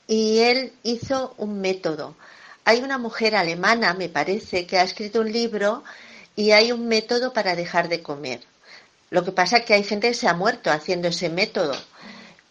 Y 0.05 0.39
él 0.39 0.73
hizo 0.83 1.33
un 1.37 1.61
método. 1.61 2.17
Hay 2.65 2.81
una 2.81 2.97
mujer 2.97 3.35
alemana, 3.35 3.93
me 3.93 4.09
parece, 4.09 4.65
que 4.65 4.77
ha 4.77 4.83
escrito 4.83 5.21
un 5.21 5.31
libro 5.31 5.83
y 6.35 6.51
hay 6.51 6.71
un 6.71 6.87
método 6.87 7.33
para 7.33 7.55
dejar 7.55 7.89
de 7.89 8.01
comer. 8.01 8.41
Lo 9.09 9.23
que 9.23 9.31
pasa 9.31 9.57
es 9.57 9.65
que 9.65 9.73
hay 9.73 9.83
gente 9.83 10.07
que 10.09 10.13
se 10.13 10.27
ha 10.27 10.33
muerto 10.33 10.71
haciendo 10.71 11.07
ese 11.09 11.29
método 11.29 11.75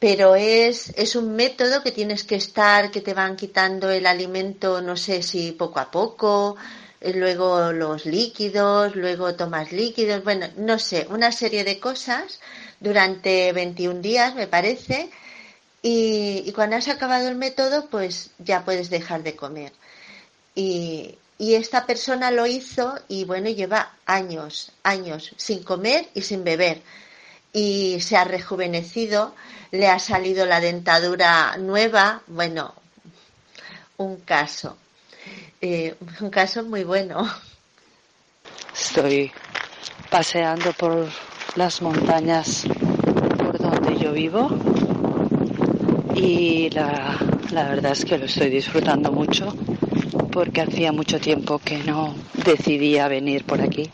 pero 0.03 0.35
es, 0.35 0.93
es 0.97 1.15
un 1.15 1.37
método 1.37 1.81
que 1.81 1.93
tienes 1.93 2.25
que 2.25 2.35
estar, 2.35 2.91
que 2.91 3.01
te 3.01 3.15
van 3.15 3.37
quitando 3.37 3.89
el 3.89 4.05
alimento, 4.05 4.83
no 4.83 4.97
sé 4.97 5.23
si 5.23 5.53
poco 5.53 5.79
a 5.79 5.93
poco, 5.93 6.57
eh, 7.01 7.13
luego 7.15 7.71
los 7.71 8.05
líquidos, 8.05 8.97
luego 8.97 9.37
tomas 9.37 9.71
líquidos, 9.71 10.25
bueno, 10.25 10.49
no 10.57 10.81
sé, 10.81 11.07
una 11.09 11.31
serie 11.31 11.63
de 11.63 11.79
cosas 11.79 12.41
durante 12.81 13.53
21 13.53 14.01
días, 14.01 14.35
me 14.35 14.49
parece, 14.49 15.09
y, 15.83 16.43
y 16.47 16.51
cuando 16.51 16.75
has 16.75 16.89
acabado 16.89 17.29
el 17.29 17.37
método, 17.37 17.87
pues 17.89 18.31
ya 18.39 18.65
puedes 18.65 18.91
dejar 18.91 19.23
de 19.23 19.37
comer. 19.37 19.73
Y, 20.55 21.19
esta 21.39 21.87
persona 21.87 22.31
lo 22.31 22.47
hizo 22.47 22.95
y 23.09 23.25
bueno, 23.25 23.51
lleva 23.51 23.97
años, 24.07 24.71
años 24.85 25.33
sin 25.37 25.65
comer 25.65 26.09
y 26.15 26.23
sin 26.23 26.45
beber 26.45 26.81
y 27.53 28.01
se 28.01 28.17
ha 28.17 28.23
rejuvenecido, 28.23 29.35
le 29.73 29.89
ha 29.89 29.99
salido 29.99 30.47
la 30.47 30.61
dentadura 30.61 31.57
nueva, 31.59 32.23
bueno, 32.29 32.75
un 33.97 34.19
caso, 34.21 34.77
eh, 35.61 35.97
un 36.21 36.31
caso 36.31 36.63
muy 36.63 36.85
bueno. 36.85 37.29
Estoy 38.73 39.33
paseando 40.11 40.73
por 40.75 41.09
las 41.57 41.83
montañas 41.83 42.65
por 43.37 43.59
donde 43.59 43.99
yo 43.99 44.13
vivo 44.13 44.49
y 46.15 46.71
la 46.71 47.19
verdad 47.51 47.93
es 47.93 48.05
que 48.05 48.17
lo 48.17 48.27
estoy 48.27 48.49
disfrutando 48.49 49.11
mucho 49.11 49.53
porque 50.33 50.63
hacía 50.63 50.93
mucho 50.93 51.21
tiempo 51.21 51.59
que 51.59 51.79
no 51.79 52.15
decidía 52.33 53.07
venir 53.07 53.45
por 53.45 53.61
aquí 53.61 53.91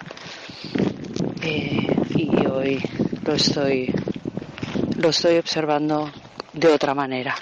eh, 1.42 1.96
y 2.14 2.46
hoy 2.46 2.80
lo 3.24 3.34
estoy, 3.34 3.92
lo 4.96 5.08
estoy 5.08 5.36
observando 5.38 6.10
de 6.52 6.68
otra 6.68 6.94
manera. 6.94 7.34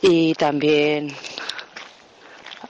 Y 0.00 0.34
también 0.34 1.14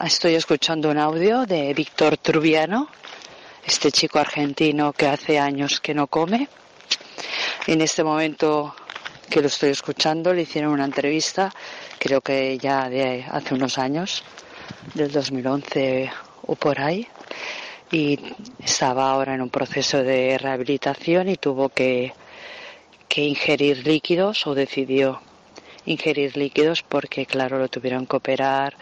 estoy 0.05 0.35
escuchando 0.35 0.91
un 0.91 0.99
audio 0.99 1.47
de 1.47 1.73
Víctor 1.75 2.17
Trubiano, 2.17 2.89
este 3.65 3.93
chico 3.93 4.19
argentino 4.19 4.93
que 4.93 5.07
hace 5.07 5.39
años 5.39 5.81
que 5.81 5.95
no 5.95 6.09
come. 6.09 6.49
En 7.69 7.81
este 7.81 8.03
momento 8.03 8.75
que 9.31 9.41
lo 9.41 9.47
estoy 9.47 9.71
escuchando 9.71 10.35
le 10.35 10.43
hicieron 10.43 10.73
una 10.73 10.85
entrevista, 10.85 11.55
creo 11.99 12.21
que 12.21 12.59
ya 12.59 12.91
de 12.91 13.25
hace 13.31 13.55
unos 13.55 13.79
años, 13.79 14.25
del 14.95 15.11
2011 15.11 16.11
o 16.47 16.57
por 16.57 16.81
ahí, 16.81 17.07
y 17.91 18.19
estaba 18.65 19.11
ahora 19.11 19.35
en 19.35 19.43
un 19.43 19.51
proceso 19.51 20.03
de 20.03 20.39
rehabilitación 20.39 21.29
y 21.29 21.37
tuvo 21.37 21.69
que, 21.69 22.13
que 23.09 23.23
ingerir 23.23 23.87
líquidos 23.87 24.47
o 24.47 24.55
decidió 24.55 25.21
ingerir 25.85 26.37
líquidos 26.37 26.83
porque 26.83 27.27
claro 27.27 27.59
lo 27.59 27.69
tuvieron 27.69 28.07
que 28.07 28.17
operar 28.17 28.77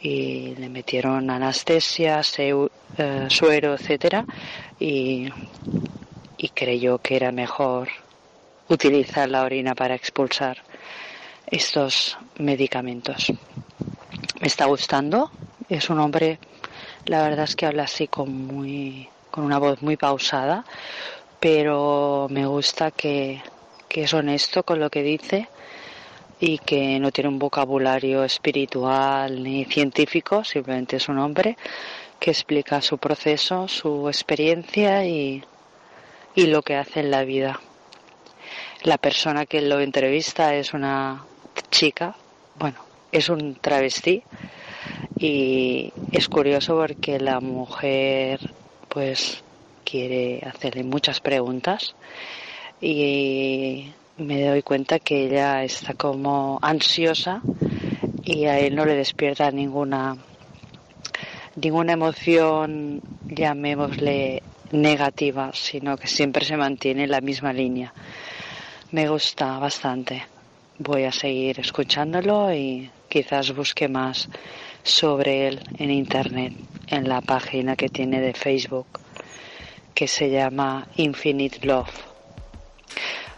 y 0.00 0.54
le 0.56 0.68
metieron 0.68 1.28
anestesia, 1.30 2.20
eh, 2.38 3.26
suero, 3.28 3.74
etcétera 3.74 4.24
y, 4.78 5.28
y 6.36 6.48
creyó 6.50 6.98
que 6.98 7.16
era 7.16 7.32
mejor 7.32 7.88
utilizar 8.68 9.28
la 9.28 9.42
orina 9.42 9.74
para 9.74 9.94
expulsar 9.94 10.58
estos 11.46 12.16
medicamentos. 12.38 13.32
Me 14.40 14.48
está 14.48 14.64
gustando, 14.66 15.30
es 15.68 15.88
un 15.90 16.00
hombre 16.00 16.38
la 17.06 17.22
verdad 17.22 17.44
es 17.44 17.56
que 17.56 17.66
habla 17.66 17.84
así 17.84 18.08
con 18.08 18.46
muy, 18.46 19.08
con 19.30 19.44
una 19.44 19.58
voz 19.58 19.82
muy 19.82 19.96
pausada, 19.96 20.64
pero 21.38 22.28
me 22.30 22.46
gusta 22.46 22.90
que, 22.90 23.42
que 23.88 24.02
es 24.02 24.14
honesto 24.14 24.62
con 24.62 24.80
lo 24.80 24.90
que 24.90 25.02
dice 25.02 25.48
y 26.38 26.58
que 26.58 26.98
no 27.00 27.10
tiene 27.10 27.28
un 27.28 27.38
vocabulario 27.38 28.22
espiritual 28.24 29.42
ni 29.42 29.64
científico, 29.64 30.44
simplemente 30.44 30.96
es 30.96 31.08
un 31.08 31.18
hombre, 31.18 31.56
que 32.18 32.30
explica 32.30 32.82
su 32.82 32.98
proceso, 32.98 33.66
su 33.66 34.08
experiencia 34.08 35.04
y, 35.04 35.42
y 36.34 36.46
lo 36.46 36.62
que 36.62 36.76
hace 36.76 37.00
en 37.00 37.10
la 37.10 37.24
vida. 37.24 37.60
La 38.82 38.98
persona 38.98 39.46
que 39.46 39.60
lo 39.62 39.80
entrevista 39.80 40.54
es 40.54 40.74
una 40.74 41.24
chica, 41.70 42.14
bueno, 42.56 42.89
es 43.12 43.28
un 43.28 43.54
travesti 43.56 44.22
y 45.18 45.92
es 46.12 46.28
curioso 46.28 46.76
porque 46.76 47.18
la 47.18 47.40
mujer 47.40 48.40
pues 48.88 49.42
quiere 49.84 50.40
hacerle 50.46 50.84
muchas 50.84 51.20
preguntas. 51.20 51.94
Y 52.80 53.92
me 54.16 54.44
doy 54.44 54.62
cuenta 54.62 54.98
que 54.98 55.26
ella 55.26 55.62
está 55.64 55.94
como 55.94 56.58
ansiosa 56.62 57.42
y 58.22 58.46
a 58.46 58.58
él 58.58 58.74
no 58.74 58.84
le 58.84 58.94
despierta 58.94 59.50
ninguna 59.50 60.16
ninguna 61.56 61.92
emoción 61.92 63.00
llamémosle 63.26 64.42
negativa 64.72 65.50
sino 65.52 65.96
que 65.96 66.06
siempre 66.06 66.44
se 66.44 66.56
mantiene 66.56 67.04
en 67.04 67.10
la 67.10 67.20
misma 67.20 67.52
línea. 67.52 67.92
Me 68.92 69.08
gusta 69.08 69.58
bastante. 69.58 70.26
Voy 70.78 71.04
a 71.04 71.12
seguir 71.12 71.60
escuchándolo 71.60 72.52
y 72.54 72.90
quizás 73.10 73.52
busque 73.54 73.88
más 73.88 74.28
sobre 74.82 75.48
él 75.48 75.60
en 75.78 75.90
internet 75.90 76.54
en 76.86 77.08
la 77.08 77.20
página 77.20 77.76
que 77.76 77.90
tiene 77.90 78.20
de 78.20 78.32
Facebook 78.32 78.86
que 79.94 80.08
se 80.08 80.30
llama 80.30 80.86
Infinite 80.96 81.66
Love. 81.66 81.90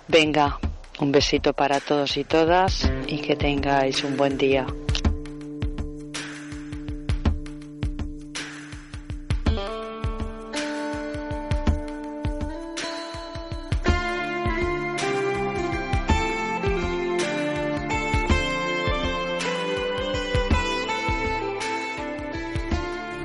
Venga, 0.06 0.60
un 1.00 1.10
besito 1.10 1.52
para 1.52 1.80
todos 1.80 2.16
y 2.16 2.24
todas 2.24 2.88
y 3.08 3.18
que 3.18 3.34
tengáis 3.34 4.04
un 4.04 4.16
buen 4.16 4.38
día. 4.38 4.66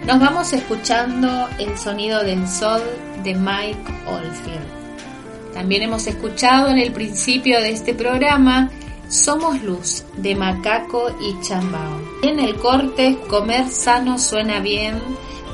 Nos 0.07 0.21
vamos 0.21 0.53
escuchando 0.53 1.49
el 1.59 1.77
sonido 1.77 2.23
del 2.23 2.47
sol 2.47 2.81
de 3.25 3.35
Mike 3.35 3.93
Oldfield. 4.07 5.53
También 5.53 5.81
hemos 5.81 6.07
escuchado 6.07 6.69
en 6.69 6.77
el 6.77 6.93
principio 6.93 7.59
de 7.59 7.71
este 7.71 7.93
programa 7.93 8.71
Somos 9.09 9.61
Luz 9.63 10.05
de 10.15 10.33
Macaco 10.33 11.09
y 11.19 11.37
Chambao. 11.45 11.99
En 12.23 12.39
el 12.39 12.55
corte 12.55 13.17
Comer 13.27 13.67
sano 13.67 14.17
suena 14.17 14.61
bien 14.61 14.97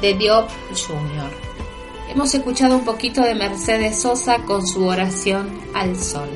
de 0.02 0.14
Diop 0.14 0.48
Jr. 0.70 1.32
Hemos 2.12 2.36
escuchado 2.36 2.78
un 2.78 2.86
poquito 2.86 3.24
de 3.24 3.34
Mercedes 3.34 4.04
Sosa 4.04 4.44
con 4.44 4.68
su 4.68 4.86
oración 4.86 5.50
al 5.74 5.98
sol. 5.98 6.30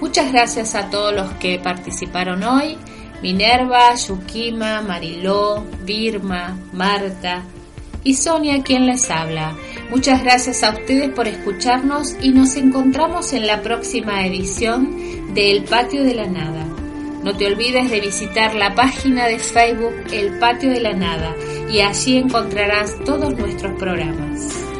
Muchas 0.00 0.32
gracias 0.32 0.74
a 0.74 0.90
todos 0.90 1.14
los 1.14 1.30
que 1.34 1.60
participaron 1.60 2.42
hoy. 2.42 2.76
Minerva, 3.22 3.94
Yukima, 3.94 4.82
Mariló, 4.82 5.64
Birma, 5.84 6.58
Marta 6.72 7.44
y 8.04 8.14
Sonia 8.14 8.62
quien 8.62 8.86
les 8.86 9.10
habla. 9.10 9.56
Muchas 9.90 10.22
gracias 10.22 10.62
a 10.64 10.70
ustedes 10.70 11.10
por 11.10 11.28
escucharnos 11.28 12.16
y 12.20 12.30
nos 12.30 12.56
encontramos 12.56 13.32
en 13.32 13.46
la 13.46 13.62
próxima 13.62 14.26
edición 14.26 15.34
de 15.34 15.52
El 15.52 15.64
Patio 15.64 16.02
de 16.02 16.14
la 16.14 16.26
Nada. 16.26 16.66
No 17.22 17.36
te 17.36 17.46
olvides 17.46 17.88
de 17.90 18.00
visitar 18.00 18.54
la 18.56 18.74
página 18.74 19.26
de 19.26 19.38
Facebook 19.38 19.94
El 20.12 20.38
Patio 20.40 20.70
de 20.70 20.80
la 20.80 20.92
Nada 20.92 21.36
y 21.70 21.80
allí 21.80 22.16
encontrarás 22.16 22.96
todos 23.04 23.36
nuestros 23.38 23.78
programas. 23.78 24.71